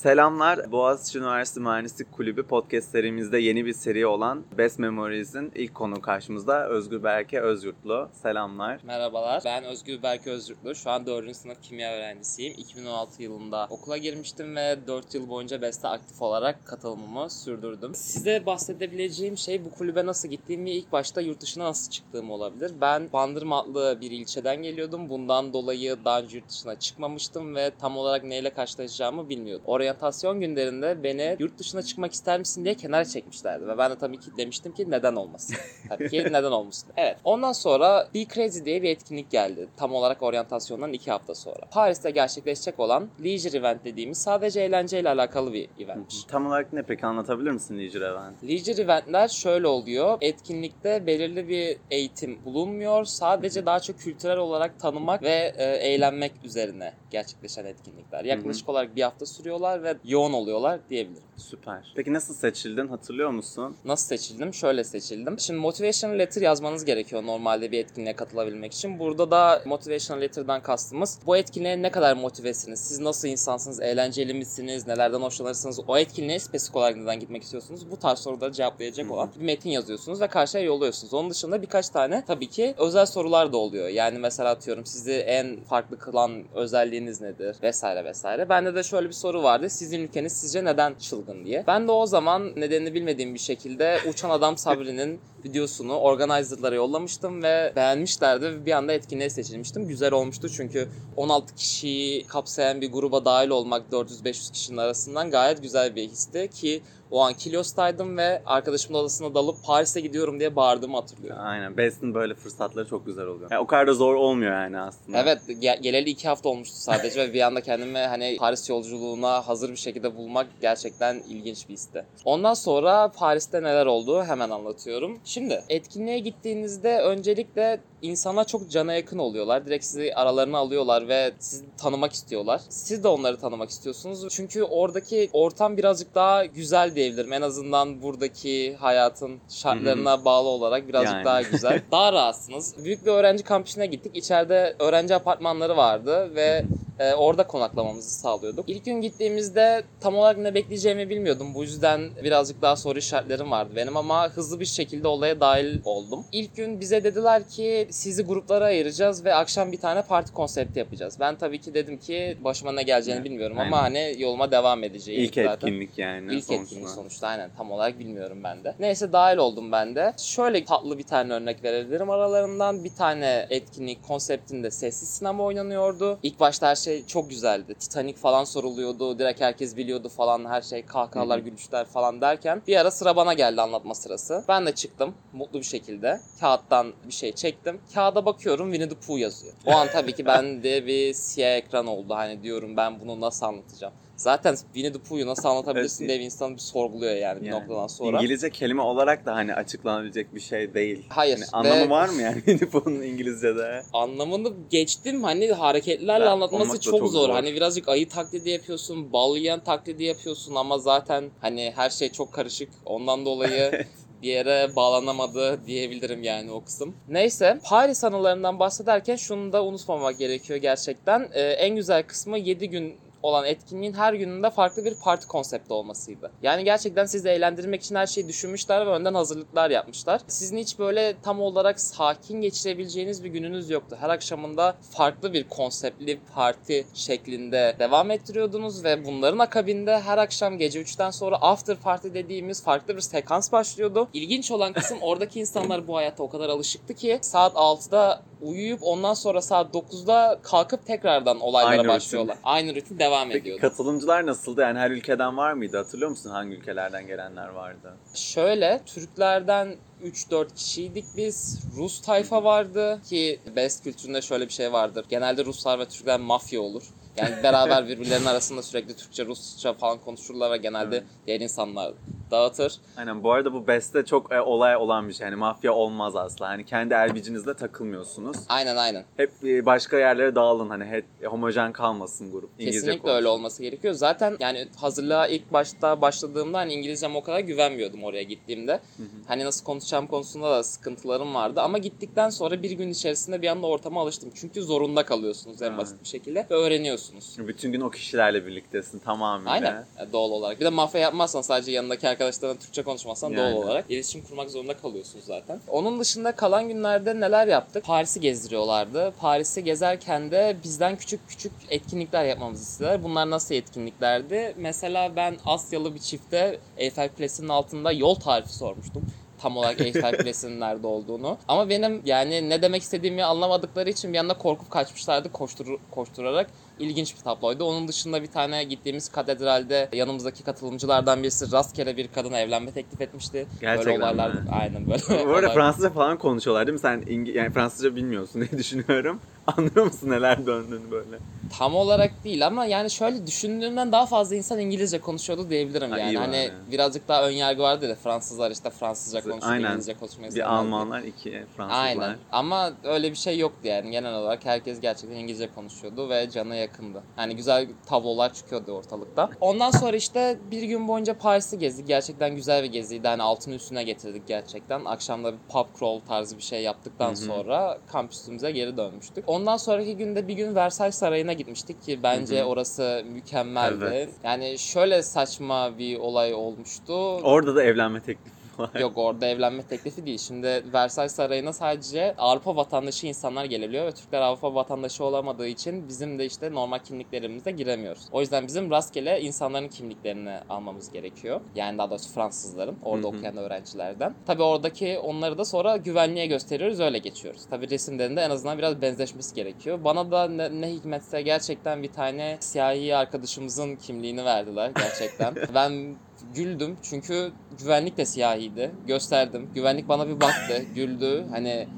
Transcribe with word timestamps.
Selamlar. 0.00 0.72
Boğaziçi 0.72 1.18
Üniversitesi 1.18 1.60
Mühendislik 1.60 2.12
Kulübü 2.12 2.42
podcast 2.42 2.90
serimizde 2.90 3.38
yeni 3.38 3.66
bir 3.66 3.72
seri 3.72 4.06
olan 4.06 4.44
Best 4.58 4.78
Memories'in 4.78 5.52
ilk 5.54 5.74
konu 5.74 6.00
karşımızda 6.00 6.68
Özgür 6.68 7.02
Berke 7.02 7.40
Özyurtlu. 7.40 8.08
Selamlar. 8.12 8.80
Merhabalar. 8.84 9.42
Ben 9.44 9.64
Özgür 9.64 10.02
Berke 10.02 10.30
Özgürlü. 10.30 10.74
Şu 10.74 10.90
an 10.90 11.06
4. 11.06 11.36
sınıf 11.36 11.62
kimya 11.62 11.92
öğrencisiyim. 11.92 12.54
2016 12.56 13.22
yılında 13.22 13.66
okula 13.70 13.96
girmiştim 13.96 14.56
ve 14.56 14.78
4 14.86 15.14
yıl 15.14 15.28
boyunca 15.28 15.62
BES'te 15.62 15.88
aktif 15.88 16.22
olarak 16.22 16.66
katılımımı 16.66 17.30
sürdürdüm. 17.30 17.94
Size 17.94 18.46
bahsedebileceğim 18.46 19.38
şey 19.38 19.64
bu 19.64 19.70
kulübe 19.70 20.06
nasıl 20.06 20.28
gittiğim 20.28 20.64
ve 20.64 20.70
ilk 20.70 20.92
başta 20.92 21.20
yurt 21.20 21.40
dışına 21.40 21.64
nasıl 21.64 21.90
çıktığım 21.90 22.30
olabilir. 22.30 22.72
Ben 22.80 23.12
Bandırma 23.12 23.62
adlı 23.62 23.98
bir 24.00 24.10
ilçeden 24.10 24.62
geliyordum. 24.62 25.08
Bundan 25.08 25.52
dolayı 25.52 25.96
daha 26.04 26.20
önce 26.20 26.36
yurt 26.36 26.48
dışına 26.48 26.78
çıkmamıştım 26.78 27.54
ve 27.54 27.70
tam 27.80 27.96
olarak 27.96 28.24
neyle 28.24 28.50
karşılaşacağımı 28.50 29.28
bilmiyordum. 29.28 29.64
Oryantasyon 29.90 30.40
günlerinde 30.40 31.02
beni 31.02 31.36
yurt 31.38 31.58
dışına 31.58 31.82
çıkmak 31.82 32.12
ister 32.12 32.38
misin 32.38 32.64
diye 32.64 32.74
kenara 32.74 33.04
çekmişlerdi 33.04 33.68
ve 33.68 33.78
ben 33.78 33.90
de 33.90 33.98
tabii 33.98 34.20
ki 34.20 34.30
demiştim 34.36 34.72
ki 34.72 34.90
neden 34.90 35.16
olmasın. 35.16 35.56
tabii 35.88 36.10
ki 36.10 36.24
neden 36.30 36.50
olmasın. 36.50 36.90
Evet. 36.96 37.16
Ondan 37.24 37.52
sonra 37.52 38.08
Be 38.14 38.24
Crazy 38.24 38.64
diye 38.64 38.82
bir 38.82 38.90
etkinlik 38.90 39.30
geldi. 39.30 39.68
Tam 39.76 39.94
olarak 39.94 40.22
oryantasyondan 40.22 40.92
iki 40.92 41.10
hafta 41.10 41.34
sonra. 41.34 41.60
Paris'te 41.70 42.10
gerçekleşecek 42.10 42.80
olan 42.80 43.08
Leisure 43.24 43.58
Event 43.58 43.84
dediğimiz 43.84 44.18
sadece 44.18 44.60
eğlenceyle 44.60 45.08
alakalı 45.08 45.52
bir 45.52 45.68
eventmiş. 45.78 46.24
Tam 46.24 46.46
olarak 46.46 46.72
ne 46.72 46.82
peki 46.82 47.06
anlatabilir 47.06 47.50
misin 47.50 47.78
Leisure 47.78 48.04
Event? 48.04 48.44
Leisure 48.44 48.82
eventler 48.82 49.28
şöyle 49.28 49.66
oluyor. 49.66 50.18
Etkinlikte 50.20 51.06
belirli 51.06 51.48
bir 51.48 51.76
eğitim 51.90 52.44
bulunmuyor. 52.44 53.04
Sadece 53.04 53.66
daha 53.66 53.80
çok 53.80 53.98
kültürel 53.98 54.38
olarak 54.38 54.80
tanımak 54.80 55.22
ve 55.22 55.54
e, 55.56 55.64
eğlenmek 55.64 56.32
üzerine 56.44 56.92
gerçekleşen 57.10 57.64
etkinlikler. 57.64 58.24
Yaklaşık 58.24 58.68
olarak 58.68 58.96
bir 58.96 59.02
hafta 59.02 59.26
sürüyorlar 59.26 59.79
ve 59.82 59.96
yoğun 60.04 60.32
oluyorlar 60.32 60.80
diyebilirim. 60.90 61.22
Süper. 61.36 61.92
Peki 61.96 62.12
nasıl 62.12 62.34
seçildin 62.34 62.88
hatırlıyor 62.88 63.30
musun? 63.30 63.76
Nasıl 63.84 64.06
seçildim? 64.06 64.54
Şöyle 64.54 64.84
seçildim. 64.84 65.40
Şimdi 65.40 65.60
motivation 65.60 66.18
letter 66.18 66.42
yazmanız 66.42 66.84
gerekiyor 66.84 67.22
normalde 67.22 67.72
bir 67.72 67.78
etkinliğe 67.78 68.16
katılabilmek 68.16 68.72
için. 68.72 68.98
Burada 68.98 69.30
da 69.30 69.62
motivation 69.66 70.20
letter'dan 70.20 70.62
kastımız 70.62 71.18
bu 71.26 71.36
etkinliğe 71.36 71.82
ne 71.82 71.90
kadar 71.90 72.16
motivesiniz? 72.16 72.80
Siz 72.80 73.00
nasıl 73.00 73.28
insansınız? 73.28 73.80
Eğlenceli 73.80 74.34
misiniz? 74.34 74.86
Nelerden 74.86 75.20
hoşlanırsınız? 75.20 75.80
O 75.88 75.98
etkinliğe 75.98 76.38
spesifik 76.38 76.76
olarak 76.76 76.96
neden 76.96 77.20
gitmek 77.20 77.42
istiyorsunuz? 77.42 77.90
Bu 77.90 77.96
tarz 77.96 78.18
soruları 78.18 78.52
cevaplayacak 78.52 79.10
olan 79.10 79.30
bir 79.40 79.44
metin 79.44 79.70
yazıyorsunuz 79.70 80.20
ve 80.20 80.26
karşıya 80.26 80.64
yolluyorsunuz. 80.64 81.14
Onun 81.14 81.30
dışında 81.30 81.62
birkaç 81.62 81.88
tane 81.88 82.24
tabii 82.26 82.46
ki 82.46 82.74
özel 82.78 83.06
sorular 83.06 83.52
da 83.52 83.56
oluyor. 83.56 83.88
Yani 83.88 84.18
mesela 84.18 84.50
atıyorum 84.50 84.86
sizi 84.86 85.12
en 85.12 85.60
farklı 85.60 85.98
kılan 85.98 86.44
özelliğiniz 86.54 87.20
nedir? 87.20 87.56
Vesaire 87.62 88.04
vesaire. 88.04 88.48
Bende 88.48 88.74
de 88.74 88.82
şöyle 88.82 89.08
bir 89.08 89.12
soru 89.12 89.42
vardı. 89.42 89.69
Sizin 89.70 90.00
ülkeniz 90.00 90.32
sizce 90.32 90.64
neden 90.64 90.94
çılgın 90.94 91.44
diye. 91.44 91.64
Ben 91.66 91.88
de 91.88 91.92
o 91.92 92.06
zaman 92.06 92.52
nedenini 92.56 92.94
bilmediğim 92.94 93.34
bir 93.34 93.38
şekilde 93.38 93.98
Uçan 94.08 94.30
Adam 94.30 94.58
Sabri'nin 94.58 95.20
videosunu 95.44 95.98
organizer'lara 95.98 96.74
yollamıştım 96.74 97.42
ve 97.42 97.72
beğenmişlerdi 97.76 98.44
ve 98.44 98.66
bir 98.66 98.72
anda 98.72 98.92
etkinliğe 98.92 99.30
seçilmiştim. 99.30 99.88
Güzel 99.88 100.12
olmuştu 100.12 100.48
çünkü 100.48 100.88
16 101.16 101.54
kişiyi 101.54 102.26
kapsayan 102.26 102.80
bir 102.80 102.92
gruba 102.92 103.24
dahil 103.24 103.48
olmak 103.48 103.82
400-500 103.92 104.52
kişinin 104.52 104.76
arasından 104.76 105.30
gayet 105.30 105.62
güzel 105.62 105.96
bir 105.96 106.08
histi 106.08 106.48
ki 106.50 106.82
o 107.10 107.20
an 107.20 107.34
Kilios'taydım 107.34 108.16
ve 108.16 108.42
arkadaşımın 108.46 108.98
odasına 108.98 109.34
dalıp 109.34 109.64
Paris'e 109.64 110.00
gidiyorum 110.00 110.40
diye 110.40 110.56
bağırdığımı 110.56 110.96
hatırlıyorum. 110.96 111.42
Aynen. 111.44 111.76
Best'in 111.76 112.14
böyle 112.14 112.34
fırsatları 112.34 112.88
çok 112.88 113.06
güzel 113.06 113.26
oluyor. 113.26 113.50
Yani 113.50 113.60
o 113.60 113.66
kadar 113.66 113.86
da 113.86 113.94
zor 113.94 114.14
olmuyor 114.14 114.52
yani 114.52 114.80
aslında. 114.80 115.18
Evet 115.18 115.38
ge- 115.48 115.80
geleli 115.80 116.10
iki 116.10 116.28
hafta 116.28 116.48
olmuştu 116.48 116.76
sadece 116.76 117.20
ve 117.20 117.32
bir 117.34 117.40
anda 117.40 117.60
kendimi 117.60 117.98
hani 117.98 118.36
Paris 118.38 118.70
yolculuğuna 118.70 119.48
hazır 119.48 119.70
bir 119.70 119.76
şekilde 119.76 120.16
bulmak 120.16 120.46
gerçekten 120.60 121.22
ilginç 121.28 121.68
bir 121.68 121.74
histi. 121.74 122.04
Ondan 122.24 122.54
sonra 122.54 123.08
Paris'te 123.16 123.62
neler 123.62 123.86
oldu 123.86 124.24
hemen 124.24 124.50
anlatıyorum. 124.50 125.18
Şimdi 125.30 125.62
etkinliğe 125.68 126.18
gittiğinizde 126.18 127.00
öncelikle 127.00 127.80
insana 128.02 128.44
çok 128.44 128.70
cana 128.70 128.94
yakın 128.94 129.18
oluyorlar. 129.18 129.66
Direkt 129.66 129.84
sizi 129.84 130.14
aralarına 130.14 130.58
alıyorlar 130.58 131.08
ve 131.08 131.32
sizi 131.38 131.64
tanımak 131.76 132.12
istiyorlar. 132.12 132.60
Siz 132.68 133.04
de 133.04 133.08
onları 133.08 133.36
tanımak 133.36 133.70
istiyorsunuz. 133.70 134.28
Çünkü 134.30 134.62
oradaki 134.62 135.30
ortam 135.32 135.76
birazcık 135.76 136.14
daha 136.14 136.44
güzel 136.44 136.94
diyebilirim. 136.94 137.32
En 137.32 137.42
azından 137.42 138.02
buradaki 138.02 138.76
hayatın 138.76 139.38
şartlarına 139.48 140.24
bağlı 140.24 140.48
olarak 140.48 140.88
birazcık 140.88 141.14
Yani. 141.14 141.24
daha 141.24 141.42
güzel. 141.42 141.82
daha 141.92 142.12
rahatsınız. 142.12 142.74
Büyük 142.84 143.06
bir 143.06 143.10
öğrenci 143.10 143.44
kampüsüne 143.44 143.86
gittik. 143.86 144.16
İçeride 144.16 144.76
öğrenci 144.78 145.14
apartmanları 145.14 145.76
vardı 145.76 146.34
ve 146.34 146.64
e, 147.00 147.14
orada 147.14 147.46
konaklamamızı 147.46 148.10
sağlıyorduk. 148.10 148.64
İlk 148.68 148.84
gün 148.84 149.00
gittiğimizde 149.00 149.82
tam 150.00 150.16
olarak 150.16 150.38
ne 150.38 150.54
bekleyeceğimi 150.54 151.08
bilmiyordum. 151.08 151.54
Bu 151.54 151.62
yüzden 151.62 152.10
birazcık 152.24 152.62
daha 152.62 152.76
soru 152.76 152.98
işaretlerim 152.98 153.50
vardı 153.50 153.72
benim 153.76 153.96
ama 153.96 154.28
hızlı 154.28 154.60
bir 154.60 154.64
şekilde 154.66 155.08
olaya 155.08 155.40
dahil 155.40 155.78
oldum. 155.84 156.24
İlk 156.32 156.56
gün 156.56 156.80
bize 156.80 157.04
dediler 157.04 157.48
ki 157.48 157.88
sizi 157.90 158.22
gruplara 158.22 158.64
ayıracağız 158.64 159.24
ve 159.24 159.34
akşam 159.34 159.72
bir 159.72 159.80
tane 159.80 160.02
parti 160.02 160.32
konsepti 160.32 160.78
yapacağız. 160.78 161.16
Ben 161.20 161.36
tabii 161.36 161.60
ki 161.60 161.74
dedim 161.74 161.98
ki 161.98 162.36
başıma 162.44 162.72
ne 162.72 162.82
geleceğini 162.82 163.16
Evet, 163.20 163.30
bilmiyorum 163.30 163.58
aynen. 163.58 163.72
ama 163.72 163.82
hani 163.82 164.14
yoluma 164.18 164.50
devam 164.50 164.84
edeceğim. 164.84 165.24
İlk 165.24 165.34
zaten. 165.34 165.52
etkinlik 165.52 165.98
yani 165.98 166.34
İlk 166.34 166.44
sonuçta. 166.44 166.54
etkinlik 166.64 166.88
sonuçta 166.90 167.26
aynen 167.26 167.50
tam 167.56 167.72
olarak 167.72 167.98
bilmiyorum 167.98 168.38
ben 168.44 168.64
de. 168.64 168.74
Neyse 168.80 169.12
dahil 169.12 169.36
oldum 169.36 169.72
ben 169.72 169.94
de. 169.96 170.12
Şöyle 170.18 170.64
tatlı 170.64 170.98
bir 170.98 171.02
tane 171.02 171.32
örnek 171.32 171.64
verebilirim 171.64 172.10
aralarından. 172.10 172.84
Bir 172.84 172.94
tane 172.94 173.46
etkinlik 173.50 174.02
konseptinde 174.08 174.70
sessiz 174.70 175.08
sinema 175.08 175.44
oynanıyordu. 175.44 176.18
İlk 176.22 176.40
başta 176.40 176.68
her 176.68 176.76
şey 176.76 176.89
çok 177.06 177.30
güzeldi. 177.30 177.74
Titanic 177.74 178.18
falan 178.18 178.44
soruluyordu. 178.44 179.18
Direkt 179.18 179.40
herkes 179.40 179.76
biliyordu 179.76 180.08
falan 180.08 180.44
her 180.44 180.62
şey 180.62 180.86
kahkahalar 180.86 181.38
Hı 181.38 181.42
hı. 181.42 181.44
gülüşler 181.44 181.86
falan 181.86 182.20
derken 182.20 182.62
bir 182.68 182.76
ara 182.76 182.90
sıra 182.90 183.16
bana 183.16 183.34
geldi 183.34 183.60
anlatma 183.60 183.94
sırası. 183.94 184.44
Ben 184.48 184.66
de 184.66 184.74
çıktım 184.74 185.14
mutlu 185.32 185.58
bir 185.58 185.64
şekilde. 185.64 186.20
Kağıttan 186.40 186.92
bir 187.06 187.12
şey 187.12 187.32
çektim. 187.32 187.80
Kağıda 187.94 188.26
bakıyorum 188.26 188.72
Winnie 188.72 188.88
the 188.88 189.06
Pooh 189.06 189.18
yazıyor. 189.18 189.52
O 189.66 189.72
an 189.72 189.88
tabii 189.92 190.12
ki 190.14 190.26
bende 190.26 190.86
bir 190.86 191.14
siyah 191.14 191.56
ekran 191.56 191.86
oldu. 191.86 192.14
Hani 192.14 192.42
diyorum 192.42 192.76
ben 192.76 193.00
bunu 193.00 193.20
nasıl 193.20 193.46
anlatacağım. 193.46 193.94
Zaten 194.20 194.54
Winnie 194.56 194.92
the 194.92 194.98
Pooh'yu 194.98 195.26
nasıl 195.26 195.48
anlatabilirsin 195.48 196.04
Evet. 196.04 196.08
diye 196.08 196.18
bir 196.20 196.24
insan 196.24 196.54
bir 196.54 196.60
sorguluyor 196.60 197.14
yani, 197.16 197.40
bir 197.40 197.46
Yani 197.46 197.60
noktadan 197.60 197.86
sonra. 197.86 198.16
İngilizce 198.18 198.50
kelime 198.50 198.82
olarak 198.82 199.26
da 199.26 199.34
hani 199.34 199.54
açıklanabilecek 199.54 200.34
bir 200.34 200.40
şey 200.40 200.74
değil. 200.74 201.06
Hayır. 201.08 201.38
Hani 201.52 201.66
anlamı 201.66 201.84
ve 201.86 201.90
var 201.90 202.08
mı 202.08 202.22
yani 202.22 202.34
Winnie 202.44 203.08
İngilizce'de? 203.08 203.82
Anlamını 203.92 204.52
geçtim 204.70 205.22
hani 205.22 205.52
hareketlerle 205.52 206.24
Ya, 206.24 206.30
anlatması 206.30 206.80
çok, 206.80 206.98
çok 206.98 207.08
zor. 207.08 207.20
zor. 207.20 207.30
Hani 207.30 207.54
birazcık 207.54 207.88
ayı 207.88 208.08
taklidi 208.08 208.50
yapıyorsun, 208.50 209.12
bal 209.12 209.36
yiyen 209.36 209.60
taklidi 209.60 210.04
yapıyorsun 210.04 210.54
ama 210.54 210.78
zaten 210.78 211.24
hani 211.40 211.72
her 211.76 211.90
şey 211.90 212.12
çok 212.12 212.32
karışık. 212.32 212.68
Ondan 212.86 213.24
dolayı 213.24 213.86
bir 214.22 214.28
yere 214.28 214.76
bağlanamadı 214.76 215.66
diyebilirim 215.66 216.22
yani 216.22 216.50
o 216.50 216.64
kısım. 216.64 216.96
Neyse 217.08 217.60
Paris 217.64 218.04
anılarından 218.04 218.58
bahsederken 218.58 219.16
şunu 219.16 219.52
da 219.52 219.64
unutmamak 219.64 220.18
gerekiyor 220.18 220.58
gerçekten. 220.58 221.28
Ee, 221.34 221.40
en 221.40 221.76
güzel 221.76 222.02
kısmı 222.02 222.38
7 222.38 222.70
gün 222.70 222.96
olan 223.22 223.46
etkinliğin 223.46 223.92
her 223.92 224.14
gününde 224.14 224.50
farklı 224.50 224.84
bir 224.84 224.94
parti 224.94 225.26
konsepti 225.26 225.72
olmasıydı. 225.72 226.30
Yani 226.42 226.64
gerçekten 226.64 227.04
sizi 227.04 227.28
eğlendirmek 227.28 227.82
için 227.82 227.94
her 227.94 228.06
şeyi 228.06 228.28
düşünmüşler 228.28 228.86
ve 228.86 228.90
önden 228.90 229.14
hazırlıklar 229.14 229.70
yapmışlar. 229.70 230.20
Sizin 230.28 230.58
hiç 230.58 230.78
böyle 230.78 231.14
tam 231.22 231.40
olarak 231.40 231.80
sakin 231.80 232.40
geçirebileceğiniz 232.40 233.24
bir 233.24 233.28
gününüz 233.28 233.70
yoktu. 233.70 233.96
Her 234.00 234.08
akşamında 234.08 234.76
farklı 234.90 235.32
bir 235.32 235.48
konseptli 235.48 236.20
parti 236.34 236.86
şeklinde 236.94 237.76
devam 237.78 238.10
ettiriyordunuz 238.10 238.84
ve 238.84 239.04
bunların 239.04 239.38
akabinde 239.38 240.00
her 240.00 240.18
akşam 240.18 240.58
gece 240.58 240.82
3'ten 240.82 241.10
sonra 241.10 241.36
after 241.36 241.76
party 241.76 242.08
dediğimiz 242.14 242.64
farklı 242.64 242.96
bir 242.96 243.00
sekans 243.00 243.52
başlıyordu. 243.52 244.08
İlginç 244.14 244.50
olan 244.50 244.72
kısım 244.72 244.98
oradaki 245.00 245.40
insanlar 245.40 245.88
bu 245.88 245.96
hayata 245.96 246.22
o 246.22 246.30
kadar 246.30 246.48
alışıktı 246.48 246.94
ki 246.94 247.18
saat 247.22 247.54
6'da 247.54 248.22
uyuyup 248.42 248.80
ondan 248.82 249.14
sonra 249.14 249.42
saat 249.42 249.74
9'da 249.74 250.38
kalkıp 250.42 250.86
tekrardan 250.86 251.40
olaylara 251.40 251.70
Aynı 251.70 251.78
rutin. 251.82 251.94
başlıyorlar. 251.94 252.36
Aynı 252.44 252.74
rutin 252.74 252.98
devam 252.98 253.28
Peki 253.28 253.38
ediyordu. 253.40 253.60
katılımcılar 253.60 254.26
nasıldı? 254.26 254.60
Yani 254.60 254.78
her 254.78 254.90
ülkeden 254.90 255.36
var 255.36 255.52
mıydı? 255.52 255.76
Hatırlıyor 255.76 256.10
musun 256.10 256.30
hangi 256.30 256.56
ülkelerden 256.56 257.06
gelenler 257.06 257.48
vardı? 257.48 257.92
Şöyle 258.14 258.80
Türklerden 258.86 259.76
3-4 260.04 260.54
kişiydik 260.54 261.04
biz. 261.16 261.60
Rus 261.76 262.00
tayfa 262.00 262.44
vardı 262.44 263.00
ki 263.08 263.40
Best 263.56 263.84
kültüründe 263.84 264.22
şöyle 264.22 264.44
bir 264.48 264.52
şey 264.52 264.72
vardır. 264.72 265.04
Genelde 265.08 265.44
Ruslar 265.44 265.78
ve 265.78 265.84
Türkler 265.88 266.20
mafya 266.20 266.60
olur. 266.60 266.82
Yani 267.16 267.42
beraber 267.42 267.88
birbirlerinin 267.88 268.26
arasında 268.26 268.62
sürekli 268.62 268.96
Türkçe, 268.96 269.26
Rusça 269.26 269.72
falan 269.72 269.98
konuşurlar 269.98 270.50
ve 270.52 270.56
genelde 270.56 270.96
Evet. 270.96 271.06
diğer 271.26 271.40
insanlar 271.40 271.92
dağıtır. 272.30 272.72
Aynen 272.96 273.22
bu 273.22 273.32
arada 273.32 273.52
bu 273.52 273.66
beste 273.66 274.04
çok 274.04 274.32
e, 274.32 274.40
olay 274.40 274.76
olan 274.76 275.08
bir 275.08 275.12
şey. 275.12 275.24
Yani 275.24 275.36
mafya 275.36 275.72
olmaz 275.72 276.16
asla. 276.16 276.48
Hani 276.48 276.64
kendi 276.66 276.94
erbicinizde 276.94 277.54
takılmıyorsunuz. 277.54 278.36
Aynen 278.48 278.76
aynen. 278.76 279.04
Hep 279.16 279.30
e, 279.44 279.66
başka 279.66 279.98
yerlere 279.98 280.34
dağılın 280.34 280.68
hani 280.70 280.84
hep 280.84 281.04
homojen 281.24 281.72
kalmasın 281.72 282.32
grup. 282.32 282.50
İngilizce 282.58 282.78
Kesinlikle 282.80 283.00
konuşun. 283.00 283.16
öyle 283.16 283.28
olması 283.28 283.62
gerekiyor. 283.62 283.94
Zaten 283.94 284.36
yani 284.40 284.68
hazırlığa 284.76 285.26
ilk 285.26 285.52
başta 285.52 286.00
başladığımda 286.00 286.58
hani 286.58 286.72
İngilizcem 286.74 287.16
o 287.16 287.22
kadar 287.22 287.40
güvenmiyordum 287.40 288.04
oraya 288.04 288.22
gittiğimde. 288.22 288.80
Hani 289.26 289.44
nasıl 289.44 289.64
konuşacağım 289.64 290.06
konusunda 290.06 290.50
da 290.50 290.62
sıkıntılarım 290.62 291.34
vardı. 291.34 291.60
Ama 291.60 291.78
gittikten 291.78 292.30
sonra 292.30 292.62
bir 292.62 292.70
gün 292.70 292.90
içerisinde 292.90 293.42
bir 293.42 293.48
anda 293.48 293.66
ortama 293.66 294.00
alıştım. 294.02 294.30
Çünkü 294.34 294.62
zorunda 294.62 295.04
kalıyorsunuz 295.04 295.62
en 295.62 295.70
Ha. 295.72 295.78
basit 295.78 296.02
bir 296.02 296.08
şekilde 296.08 296.46
ve 296.50 296.54
öğreniyorsunuz. 296.54 296.99
Bütün 297.38 297.72
gün 297.72 297.80
o 297.80 297.90
kişilerle 297.90 298.46
birliktesin 298.46 298.98
tamamıyla. 298.98 299.52
Aynen 299.52 299.84
e, 300.08 300.12
doğal 300.12 300.30
olarak. 300.30 300.60
Bir 300.60 300.64
de 300.64 300.68
mafya 300.68 301.00
yapmazsan 301.00 301.42
sadece 301.42 301.72
yanındaki 301.72 302.08
arkadaşlarına 302.08 302.58
Türkçe 302.58 302.82
konuşmazsan 302.82 303.30
Yani. 303.30 303.54
doğal 303.54 303.62
olarak 303.62 303.84
iletişim 303.88 304.22
kurmak 304.22 304.50
zorunda 304.50 304.76
kalıyorsunuz 304.76 305.24
zaten. 305.24 305.60
Onun 305.68 306.00
dışında 306.00 306.32
kalan 306.32 306.68
günlerde 306.68 307.20
neler 307.20 307.46
yaptık? 307.46 307.84
Paris'i 307.84 308.20
gezdiriyorlardı. 308.20 309.12
Paris'i 309.20 309.64
gezerken 309.64 310.30
de 310.30 310.56
bizden 310.64 310.96
küçük 310.96 311.28
küçük 311.28 311.52
etkinlikler 311.68 312.24
yapmamızı 312.24 312.62
istediler. 312.62 313.02
Bunlar 313.02 313.30
nasıl 313.30 313.54
etkinliklerdi? 313.54 314.54
Mesela 314.56 315.16
ben 315.16 315.36
Asyalı 315.46 315.94
bir 315.94 316.00
çifte 316.00 316.58
Eiffel 316.76 317.08
Kulesi'nin 317.08 317.48
altında 317.48 317.92
yol 317.92 318.14
tarifi 318.14 318.52
sormuştum 318.52 319.02
tam 319.40 319.56
olarak 319.56 319.80
Eiffel 319.80 320.16
Kulesi'nin 320.16 320.60
nerede 320.60 320.86
olduğunu. 320.86 321.38
Ama 321.48 321.68
benim 321.68 322.02
yani 322.04 322.50
ne 322.50 322.62
demek 322.62 322.82
istediğimi 322.82 323.24
anlamadıkları 323.24 323.90
için 323.90 324.12
bir 324.12 324.18
anda 324.18 324.34
korkup 324.38 324.70
kaçmışlardı 324.70 325.32
koştur 325.32 325.66
koşturarak. 325.90 326.50
İlginç 326.78 327.16
bir 327.16 327.20
tabloydu. 327.20 327.64
Onun 327.64 327.88
dışında 327.88 328.22
bir 328.22 328.30
tane 328.30 328.64
gittiğimiz 328.64 329.08
katedralde 329.08 329.88
yanımızdaki 329.92 330.42
katılımcılardan 330.42 331.22
birisi 331.22 331.52
rastgele 331.52 331.96
bir 331.96 332.08
kadına 332.08 332.40
evlenme 332.40 332.70
teklif 332.72 333.00
etmişti. 333.00 333.46
Gerçekten 333.60 333.94
böyle 333.94 334.04
olaylar 334.04 334.30
mi? 334.30 334.44
aynen 334.50 334.88
böyle. 334.88 335.02
Bu 335.28 335.34
arada 335.34 335.50
Fransızca 335.50 335.90
falan 335.90 336.18
konuşuyorlar 336.18 336.66
değil 336.66 336.72
mi? 336.74 336.80
Sen 336.80 337.02
İngi- 337.06 337.36
yani 337.38 337.50
Fransızca 337.50 337.96
bilmiyorsun 337.96 338.40
diye 338.42 338.50
düşünüyorum. 338.58 339.20
Anlıyor 339.56 339.84
musun 339.84 340.10
neler 340.10 340.46
döndüğünü 340.46 340.90
böyle? 340.90 341.18
Tam 341.58 341.74
olarak 341.74 342.24
değil 342.24 342.46
ama 342.46 342.64
yani 342.64 342.90
şöyle 342.90 343.26
düşündüğümden 343.26 343.92
daha 343.92 344.06
fazla 344.06 344.36
insan 344.36 344.58
İngilizce 344.58 345.00
konuşuyordu 345.00 345.50
diyebilirim 345.50 345.90
Ha, 345.90 345.98
yani. 345.98 346.12
iyi 346.12 346.18
Hani 346.18 346.32
bari. 346.52 346.72
birazcık 346.72 347.08
daha 347.08 347.28
ön 347.28 347.30
yargı 347.30 347.62
vardı 347.62 347.88
ya 347.88 347.94
Fransızlar 347.94 348.50
işte 348.50 348.70
Fransızca 348.70 349.20
konuşuyor, 349.22 349.52
Aynen. 349.52 349.68
İngilizce 349.70 349.94
konuşmayı 349.94 350.34
Bir. 350.34 350.54
Almanlar, 350.54 351.02
iki 351.02 351.30
Fransızlar. 351.56 351.84
Aynen. 351.84 352.16
Ama 352.32 352.72
öyle 352.82 353.10
bir 353.10 353.16
şey 353.16 353.38
yoktu 353.38 353.68
yani. 353.68 353.90
Genel 353.90 354.14
olarak 354.14 354.44
herkes 354.44 354.80
gerçekten 354.80 355.16
İngilizce 355.16 355.50
konuşuyordu 355.50 356.08
ve 356.10 356.30
cana 356.30 356.54
yakındı. 356.54 357.02
Yani 357.18 357.36
güzel 357.36 357.68
tablolar 357.86 358.34
çıkıyordu 358.34 358.72
ortalıkta. 358.72 359.30
Ondan 359.40 359.70
sonra 359.70 359.96
işte 359.96 360.38
bir 360.50 360.62
gün 360.62 360.88
boyunca 360.88 361.18
Paris'i 361.18 361.58
gezdik. 361.58 361.86
Gerçekten 361.86 362.36
güzel 362.36 362.62
bir 362.62 362.72
geziydi. 362.72 363.06
Yani 363.06 363.22
altın 363.22 363.52
üstüne 363.52 363.82
getirdik 363.84 364.28
gerçekten. 364.28 364.84
Akşamda 364.84 365.32
bir 365.32 365.38
pub 365.48 365.78
crawl 365.78 366.06
tarzı 366.06 366.36
bir 366.36 366.42
şey 366.42 366.62
yaptıktan 366.62 367.08
Hı 367.08 367.12
hı. 367.12 367.16
sonra 367.16 367.78
kampüsümüze 367.86 368.50
geri 368.50 368.76
dönmüştük. 368.76 369.24
Ondan 369.40 369.56
sonraki 369.56 369.96
günde 369.96 370.28
bir 370.28 370.34
gün 370.34 370.54
Versailles 370.54 370.94
Sarayı'na 370.94 371.32
gitmiştik 371.32 371.82
ki 371.82 372.00
bence 372.02 372.40
Hı 372.40 372.42
hı. 372.42 372.46
orası 372.46 373.02
mükemmeldi. 373.06 373.84
Evet. 373.84 374.08
Yani 374.24 374.58
şöyle 374.58 375.02
saçma 375.02 375.78
bir 375.78 375.96
olay 375.96 376.34
olmuştu. 376.34 376.94
Orada 377.16 377.56
da 377.56 377.62
evlenme 377.62 378.00
teklifi 378.00 378.39
var. 378.60 378.80
Yok 378.80 378.92
orada 378.96 379.26
evlenme 379.26 379.62
teklifi 379.62 380.06
değil. 380.06 380.18
Şimdi 380.18 380.64
Versailles 380.72 381.14
Sarayı'na 381.14 381.52
sadece 381.52 382.14
Avrupa 382.18 382.56
vatandaşı 382.56 383.06
insanlar 383.06 383.44
gelebiliyor 383.44 383.86
ve 383.86 383.92
Türkler 383.92 384.20
Avrupa 384.20 384.54
vatandaşı 384.54 385.04
olamadığı 385.04 385.46
için 385.46 385.88
bizim 385.88 386.18
de 386.18 386.26
işte 386.26 386.52
normal 386.52 386.78
kimliklerimizle 386.78 387.50
giremiyoruz. 387.50 388.02
O 388.12 388.20
yüzden 388.20 388.46
bizim 388.46 388.70
rastgele 388.70 389.20
insanların 389.20 389.68
kimliklerini 389.68 390.38
almamız 390.48 390.92
gerekiyor. 390.92 391.40
Yani 391.54 391.78
daha 391.78 391.90
doğrusu 391.90 392.12
Fransızların, 392.14 392.76
orada 392.84 393.08
Hı 393.08 393.12
hı. 393.12 393.16
okuyan 393.16 393.36
öğrencilerden. 393.36 394.14
Tabii 394.26 394.42
oradaki 394.42 394.98
onları 394.98 395.38
da 395.38 395.44
sonra 395.44 395.76
güvenliğe 395.76 396.26
gösteriyoruz, 396.26 396.80
öyle 396.80 396.98
geçiyoruz. 396.98 397.42
Tabii 397.50 397.70
resimlerinde 397.70 398.22
en 398.22 398.30
azından 398.30 398.58
biraz 398.58 398.82
benzeşmesi 398.82 399.34
gerekiyor. 399.34 399.84
Bana 399.84 400.10
da 400.10 400.28
ne, 400.28 400.60
ne 400.60 400.72
hikmetse 400.72 401.22
gerçekten 401.22 401.82
bir 401.82 401.92
tane 401.92 402.36
siyahi 402.40 402.96
arkadaşımızın 402.96 403.76
kimliğini 403.76 404.24
verdiler 404.24 404.70
gerçekten. 404.76 405.34
ben 405.54 405.96
güldüm 406.34 406.76
çünkü 406.82 407.32
güvenlik 407.58 407.96
de 407.96 408.06
siyahiydi. 408.06 408.70
Gösterdim. 408.86 409.48
Güvenlik 409.54 409.88
bana 409.88 410.08
bir 410.08 410.20
baktı, 410.20 410.62
güldü. 410.74 411.24
Hani 411.30 411.68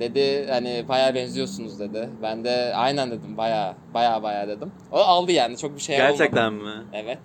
dedi 0.00 0.46
hani 0.50 0.84
bayağı 0.88 1.14
benziyorsunuz 1.14 1.80
dedi. 1.80 2.08
Ben 2.22 2.44
de 2.44 2.72
aynen 2.74 3.10
dedim 3.10 3.36
bayağı 3.36 3.74
bayağı 3.94 4.22
bayağı 4.22 4.48
dedim. 4.48 4.72
O 4.92 4.96
aldı 4.96 5.32
yani 5.32 5.56
çok 5.58 5.76
bir 5.76 5.80
şey 5.80 5.96
Gerçekten 5.96 6.52
olmadı. 6.52 6.64
mi? 6.76 6.84
Evet. 6.92 7.18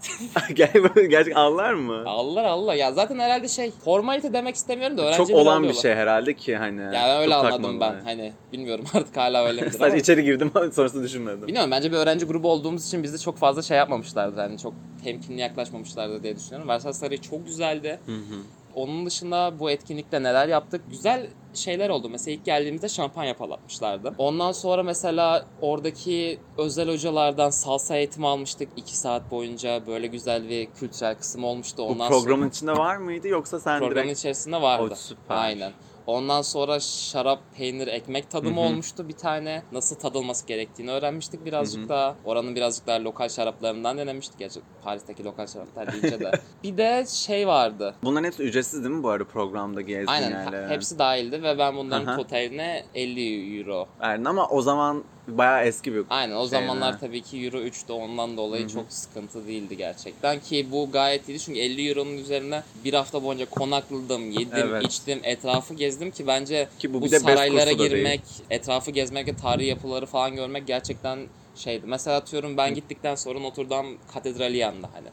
Gerçek 1.10 1.38
ağlar 1.38 1.74
mı? 1.74 2.04
Allah 2.06 2.48
Allah. 2.50 2.75
Ya 2.75 2.92
zaten 2.92 3.19
herhalde 3.19 3.48
şey 3.48 3.72
formalite 3.72 4.33
demek 4.33 4.56
istemiyorum 4.56 4.98
da 4.98 5.01
Çok 5.01 5.13
öğrenciler 5.16 5.39
olan 5.39 5.63
bir 5.63 5.74
şey 5.74 5.95
herhalde 5.95 6.33
ki 6.33 6.56
hani. 6.56 6.81
Yani 6.81 6.94
ben 6.94 7.18
öyle 7.22 7.31
çok 7.33 7.45
anladım 7.45 7.80
ben. 7.80 7.95
Hani 8.04 8.33
bilmiyorum 8.54 8.86
artık 8.94 9.18
hala 9.18 9.45
öyle 9.45 9.62
midir 9.62 9.71
Sadece 9.71 9.86
ama. 9.88 9.98
içeri 9.98 10.24
girdim 10.24 10.51
sonrasında 10.74 11.04
düşünmedim. 11.04 11.48
Bilmiyorum 11.48 11.71
bence 11.71 11.92
bir 11.92 11.98
öğrenci 11.98 12.25
grubu 12.25 12.50
olduğumuz 12.51 12.88
için 12.88 13.04
bizi 13.04 13.19
çok 13.21 13.38
fazla 13.38 13.62
şey 13.62 13.78
yapmamışlardı. 13.78 14.39
Yani 14.39 14.57
çok 14.60 14.74
temkinli 15.04 15.42
yaklaşmamışlardı 15.42 16.24
diye 16.24 16.36
düşünüyorum. 16.36 16.69
Versailles 16.69 17.00
Sarayı 17.00 17.21
çok 17.21 17.45
güzeldi. 17.45 18.00
Hı 18.06 18.12
hı. 18.12 18.36
Onun 18.75 19.06
dışında 19.06 19.60
bu 19.60 19.72
etkinlikte 19.72 20.24
neler 20.24 20.48
yaptık? 20.48 20.81
Güzel 20.89 21.27
şeyler 21.54 21.89
oldu. 21.89 22.10
Mesela 22.10 22.36
ilk 22.36 22.45
geldiğimizde 22.45 22.89
şampanya 22.89 23.38
patlatmışlardı. 23.38 24.16
Ondan 24.18 24.51
sonra 24.51 24.83
mesela 24.83 25.45
oradaki 25.62 26.39
özel 26.57 26.89
hocalardan 26.89 27.50
salsa 27.50 27.95
eğitimi 27.98 28.27
almıştık. 28.27 28.69
2 28.77 28.98
saat 28.98 29.31
boyunca 29.31 29.88
böyle 29.88 30.07
güzel 30.07 30.50
bir 30.50 30.66
kültürel 30.66 31.16
kısım 31.16 31.44
olmuştu. 31.44 31.77
Bu 31.77 31.83
Ondan 31.88 32.10
programın 32.10 32.42
sonra 32.42 32.50
içinde 32.50 32.72
var 32.72 32.98
mıydı 32.98 33.27
yoksa 33.27 33.60
sen 33.60 33.80
programın 33.80 34.04
direkt... 34.06 34.19
içerisinde 34.19 34.62
vardı. 34.62 34.89
O 34.92 34.95
süper. 34.95 35.36
Aynen. 35.36 35.71
Ondan 36.07 36.42
sonra 36.42 36.80
şarap, 36.80 37.40
peynir, 37.57 37.88
ekmek 37.88 38.31
tadımı 38.31 38.56
Hı 38.62 38.63
hı. 38.63 38.68
olmuştu 38.68 39.10
bir 39.10 39.18
tane. 39.18 39.63
Nasıl 39.72 39.96
tadılması 39.96 40.48
gerektiğini 40.48 40.92
öğrenmiştik 40.92 41.46
birazcık 41.46 41.80
Hı 41.81 41.86
hı. 41.86 41.90
daha. 41.90 42.16
Oranın 42.24 42.56
birazcık 42.56 42.88
daha 42.88 43.04
lokal 43.04 43.30
şaraplarından 43.30 43.98
denemiştik. 43.98 44.40
Gerçi 44.40 44.62
Paris'teki 44.81 45.24
lokal 45.24 45.48
şaraplar 45.48 45.92
deyince 45.92 46.19
de. 46.19 46.31
bir 46.63 46.78
de 46.78 47.06
şey 47.10 47.48
vardı. 47.48 47.96
Bunların 48.04 48.24
hepsi 48.25 48.44
ücretsiz 48.44 48.84
değil 48.84 48.96
mi 48.96 49.04
bu 49.04 49.10
arada 49.10 49.28
programda 49.28 49.81
gezdiğin 49.81 50.07
Aynen 50.07 50.30
yerler? 50.46 50.63
ha- 50.63 50.69
hepsi 50.69 51.00
dahildi 51.00 51.44
ve 51.44 51.57
ben 51.57 51.75
bunların 51.75 52.06
Aha. 52.06 52.16
totaline 52.16 52.86
50 52.94 53.57
euro. 53.60 53.88
Verdin 54.00 54.25
ama 54.25 54.48
o 54.50 54.62
zaman 54.62 55.04
bayağı 55.27 55.66
eski 55.66 55.94
bir 55.94 56.04
Aynen 56.10 56.36
o 56.36 56.42
Şey 56.42 56.50
zamanlar 56.50 56.94
mi? 56.94 57.00
tabii 57.00 57.22
ki 57.22 57.38
euro 57.38 57.62
3'tü 57.62 57.94
ondan 57.94 58.38
dolayı 58.38 58.63
Hı 58.63 58.68
hı. 58.68 58.74
çok 58.74 58.86
sıkıntı 58.89 59.48
değildi 59.48 59.77
gerçekten 59.77 60.39
ki 60.39 60.68
bu 60.72 60.92
gayet 60.92 61.30
iyiydi 61.30 61.39
çünkü 61.39 61.60
50 61.60 61.89
euronun 61.89 62.18
üzerine 62.18 62.63
bir 62.83 62.94
hafta 62.94 63.24
boyunca 63.24 63.50
konakladım, 63.50 64.31
yedim, 64.31 64.57
Evet. 64.57 64.83
içtim, 64.83 65.19
etrafı 65.24 65.74
gezdim 65.74 66.12
ki 66.12 66.27
bence 66.27 66.68
Ki 66.80 66.94
bu 66.94 67.01
bu 67.01 67.10
saraylara 67.10 67.72
girmek, 67.72 68.22
etrafı 68.50 68.92
gezmek 68.92 69.27
ve 69.27 69.36
tarihi 69.36 69.68
yapıları 69.68 70.06
falan 70.06 70.36
görmek 70.36 70.68
gerçekten 70.68 71.19
şeydi. 71.56 71.86
Mesela 71.88 72.18
atıyorum 72.18 72.57
ben 72.57 72.74
gittikten 72.74 73.16
sonra 73.16 73.39
Notre 73.39 73.69
Dame 73.69 73.89
katedrali 74.13 74.57
yandı 74.57 74.88
hani. 74.94 75.07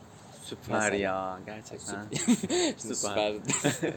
Süper 0.52 0.74
Mesela. 0.78 0.96
ya 0.96 1.38
gerçekten. 1.46 2.04
Süper. 2.76 2.76
Süper. 2.94 3.34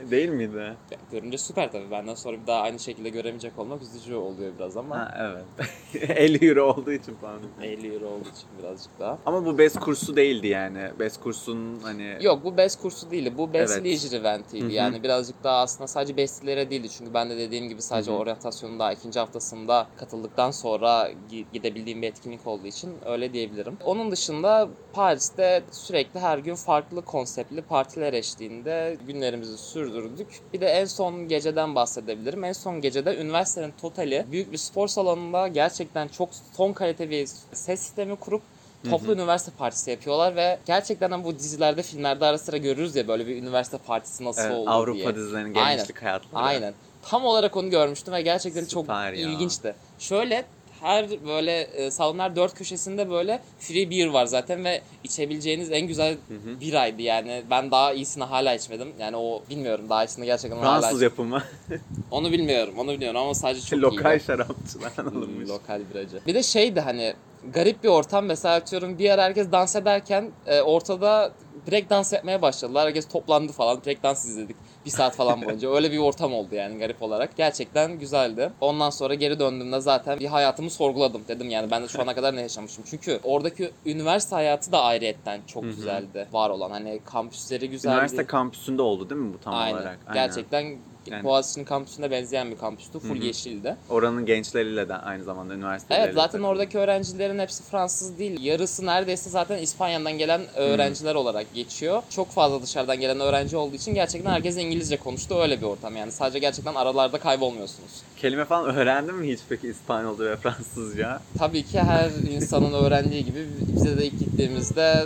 değil 0.11 0.29
miydi? 0.29 0.73
Görünce 1.11 1.37
süper 1.37 1.71
tabii. 1.71 1.91
Benden 1.91 2.15
sonra 2.15 2.41
bir 2.41 2.47
daha 2.47 2.61
aynı 2.61 2.79
şekilde 2.79 3.09
göremeyecek 3.09 3.59
olmak 3.59 3.81
üzücü 3.81 4.15
oluyor 4.15 4.53
biraz 4.57 4.77
ama. 4.77 4.97
Ha 4.99 5.13
evet. 5.19 5.69
50 6.09 6.49
euro 6.49 6.63
olduğu 6.73 6.91
için 6.91 7.15
falan. 7.15 7.41
50 7.61 7.93
euro 7.93 8.05
olduğu 8.05 8.29
için 8.29 8.49
birazcık 8.59 8.99
daha. 8.99 9.19
Ama 9.25 9.45
bu 9.45 9.57
best 9.57 9.79
kursu 9.79 10.15
değildi 10.15 10.47
yani. 10.47 10.89
Best 10.99 11.19
kursun 11.19 11.79
hani 11.83 12.17
Yok 12.21 12.43
bu 12.43 12.57
best 12.57 12.81
kursu 12.81 13.11
değildi. 13.11 13.37
Bu 13.37 13.53
best 13.53 13.73
Evet. 13.73 13.85
leisure 13.85 14.15
eventiydi. 14.17 14.73
Yani 14.73 15.03
birazcık 15.03 15.43
daha 15.43 15.61
aslında 15.61 15.87
sadece 15.87 16.17
bestlilere 16.17 16.69
değildi. 16.69 16.89
Çünkü 16.89 17.13
ben 17.13 17.29
de 17.29 17.37
dediğim 17.37 17.69
gibi 17.69 17.81
sadece 17.81 18.11
Hı 18.11 18.15
hı. 18.15 18.19
oryantasyonun 18.19 18.79
daha 18.79 18.93
ikinci 18.93 19.19
haftasında 19.19 19.87
katıldıktan 19.97 20.51
sonra 20.51 21.11
gi- 21.31 21.45
gidebildiğim 21.53 22.01
bir 22.01 22.07
etkinlik 22.07 22.47
olduğu 22.47 22.67
için 22.67 22.95
öyle 23.05 23.33
diyebilirim. 23.33 23.77
Onun 23.85 24.11
dışında 24.11 24.67
Paris'te 24.93 25.63
sürekli 25.71 26.19
her 26.19 26.37
gün 26.45 26.55
farklı 26.55 27.05
konseptli 27.05 27.61
partiler 27.61 28.13
eşliğinde 28.13 28.97
günlerimizi 29.07 29.57
sürdürdük. 29.57 30.27
Bir 30.53 30.61
de 30.61 30.67
en 30.67 30.85
son 30.85 31.27
geceden 31.27 31.75
bahsedebilirim. 31.75 32.43
En 32.43 32.53
son 32.53 32.81
gecede 32.81 33.17
üniversitenin 33.17 33.73
totali 33.81 34.25
büyük 34.31 34.51
bir 34.51 34.57
spor 34.57 34.87
salonunda 34.87 35.47
gerçekten 35.47 36.07
çok 36.07 36.29
son 36.53 36.73
kalite 36.73 37.09
bir 37.09 37.27
ses 37.53 37.79
sistemi 37.81 38.15
kurup 38.15 38.41
toplu 38.89 39.07
Hı 39.07 39.11
hı. 39.11 39.15
üniversite 39.15 39.51
partisi 39.57 39.91
yapıyorlar 39.91 40.35
ve 40.35 40.59
gerçekten 40.65 41.23
bu 41.23 41.39
dizilerde 41.39 41.83
filmlerde 41.83 42.25
ara 42.25 42.37
sıra 42.37 42.57
görürüz 42.57 42.95
ya 42.95 43.07
böyle 43.07 43.27
bir 43.27 43.35
üniversite 43.35 43.77
partisi 43.77 44.25
nasıl 44.25 44.41
evet, 44.41 44.51
olur 44.51 44.71
Avrupa 44.71 44.93
diye. 44.93 45.15
dizilerinin 45.15 45.55
Aynen. 45.55 45.77
gençlik 45.77 46.01
hayatları. 46.01 46.43
Aynen. 46.43 46.73
Tam 47.01 47.25
olarak 47.25 47.57
onu 47.57 47.69
görmüştüm 47.69 48.13
ve 48.13 48.21
gerçekten 48.21 48.65
çok 48.65 48.85
Süper 48.85 49.13
ya. 49.13 49.29
ilginçti. 49.29 49.75
Şöyle 49.99 50.45
her 50.81 51.25
böyle 51.25 51.61
e, 51.61 51.91
salonlar 51.91 52.35
dört 52.35 52.53
köşesinde 52.53 53.09
böyle 53.09 53.41
free 53.59 53.89
beer 53.91 54.07
var 54.07 54.25
zaten 54.25 54.63
ve 54.65 54.81
içebileceğiniz 55.03 55.71
en 55.71 55.87
güzel 55.87 56.13
Hı 56.13 56.59
biraydı 56.61 57.01
yani. 57.01 57.43
Ben 57.49 57.71
daha 57.71 57.93
iyisini 57.93 58.23
hala 58.23 58.53
içmedim. 58.53 58.87
Yani 58.99 59.17
o 59.17 59.43
bilmiyorum 59.49 59.85
daha 59.89 60.03
iyisini 60.05 60.25
gerçekten 60.25 60.57
hala 60.57 60.81
Fransız 60.81 60.89
içmedim. 61.01 61.03
yapımı. 61.03 61.43
Onu 62.11 62.31
bilmiyorum. 62.31 62.73
Onu 62.77 62.91
bilmiyorum 62.91 63.19
ama 63.21 63.33
sadece 63.33 63.61
çok 63.65 63.79
Lokal 63.79 64.15
iyiydi. 64.15 64.23
şarapçılardan 64.23 65.03
Hmm, 65.11 65.17
alınmış. 65.17 65.49
lokal 65.49 65.81
biracı. 65.93 66.19
Bir 66.27 66.35
de 66.35 66.43
şeydi 66.43 66.79
hani 66.79 67.13
garip 67.53 67.83
bir 67.83 67.89
ortam 67.89 68.25
mesela 68.25 68.55
atıyorum 68.55 68.99
bir 68.99 69.03
yer 69.03 69.19
herkes 69.19 69.51
dans 69.51 69.75
ederken 69.75 70.31
e, 70.45 70.61
ortada 70.61 71.31
Breakdance 71.71 72.15
yapmaya 72.15 72.41
başladılar. 72.41 72.87
Herkes 72.87 73.07
toplandı 73.07 73.51
falan. 73.51 73.81
Breakdance 73.85 74.19
izledik. 74.19 74.55
Bir 74.85 74.89
saat 74.89 75.15
falan 75.15 75.41
boyunca. 75.41 75.69
Öyle 75.69 75.91
bir 75.91 75.97
ortam 75.97 76.33
oldu 76.33 76.55
yani 76.55 76.77
garip 76.77 77.01
olarak. 77.01 77.37
Gerçekten 77.37 77.99
güzeldi. 77.99 78.51
Ondan 78.61 78.89
sonra 78.89 79.13
geri 79.13 79.39
döndüğümde 79.39 79.79
zaten 79.79 80.19
bir 80.19 80.25
hayatımı 80.25 80.69
sorguladım. 80.69 81.21
Dedim 81.27 81.49
yani 81.49 81.71
ben 81.71 81.83
de 81.83 81.87
şu 81.87 82.01
ana 82.01 82.15
kadar 82.15 82.35
ne 82.35 82.41
yaşamışım. 82.41 82.83
Çünkü 82.89 83.19
oradaki 83.23 83.71
üniversite 83.85 84.35
hayatı 84.35 84.71
da 84.71 84.81
ayrıyetten 84.81 85.41
çok 85.47 85.63
güzeldi. 85.63 86.27
Var 86.31 86.49
olan 86.49 86.71
hani 86.71 86.99
kampüsleri 87.05 87.69
güzeldi. 87.69 87.93
Üniversite 87.93 88.25
kampüsünde 88.25 88.81
oldu 88.81 89.09
değil 89.09 89.21
mi 89.21 89.33
bu 89.33 89.37
tam 89.39 89.53
Aynen. 89.53 89.77
olarak? 89.77 89.99
Gerçekten 90.13 90.77
Yani- 91.11 91.23
Boğaziçi'nin 91.23 91.65
kampüsüne 91.65 92.11
benzeyen 92.11 92.51
bir 92.51 92.57
kampüstü. 92.57 92.99
Full 92.99 93.15
Hı 93.15 93.19
hı. 93.19 93.25
yeşildi. 93.25 93.75
Oranın 93.89 94.25
gençleriyle 94.25 94.89
de 94.89 94.95
aynı 94.95 95.23
zamanda 95.23 95.53
üniversiteleriyle. 95.53 96.05
Evet 96.05 96.15
zaten 96.15 96.31
takıldı. 96.31 96.47
oradaki 96.47 96.77
öğrencilerin 96.77 97.39
hepsi 97.39 97.63
Fransız 97.63 98.19
değil. 98.19 98.43
Yarısı 98.43 98.85
neredeyse 98.85 99.29
zaten 99.29 99.57
İspanya'dan 99.57 100.17
gelen 100.17 100.41
öğrenciler 100.55 101.15
olarak 101.15 101.53
geçiyor. 101.53 102.03
Çok 102.09 102.31
fazla 102.31 102.61
dışarıdan 102.61 102.99
gelen 102.99 103.19
öğrenci 103.19 103.57
olduğu 103.57 103.75
için 103.75 103.93
gerçekten 103.93 104.31
herkes 104.31 104.57
İngilizce 104.57 104.97
konuştu. 104.97 105.35
Öyle 105.41 105.61
bir 105.61 105.65
ortam 105.65 105.95
yani. 105.95 106.11
Sadece 106.11 106.39
gerçekten 106.39 106.75
aralarda 106.75 107.19
kaybolmuyorsunuz. 107.19 107.91
Kelime 108.17 108.45
falan 108.45 108.75
öğrendin 108.75 109.15
mi 109.15 109.31
hiç 109.33 109.39
peki 109.49 109.67
İspanyolca 109.67 110.25
ve 110.25 110.37
Fransızca? 110.37 111.19
Tabii 111.37 111.63
ki 111.63 111.79
her 111.79 112.09
insanın 112.09 112.73
öğrendiği 112.83 113.25
gibi 113.25 113.47
bize 113.75 113.97
de 113.97 114.05
ilk 114.05 114.19
gittiğimizde 114.19 115.05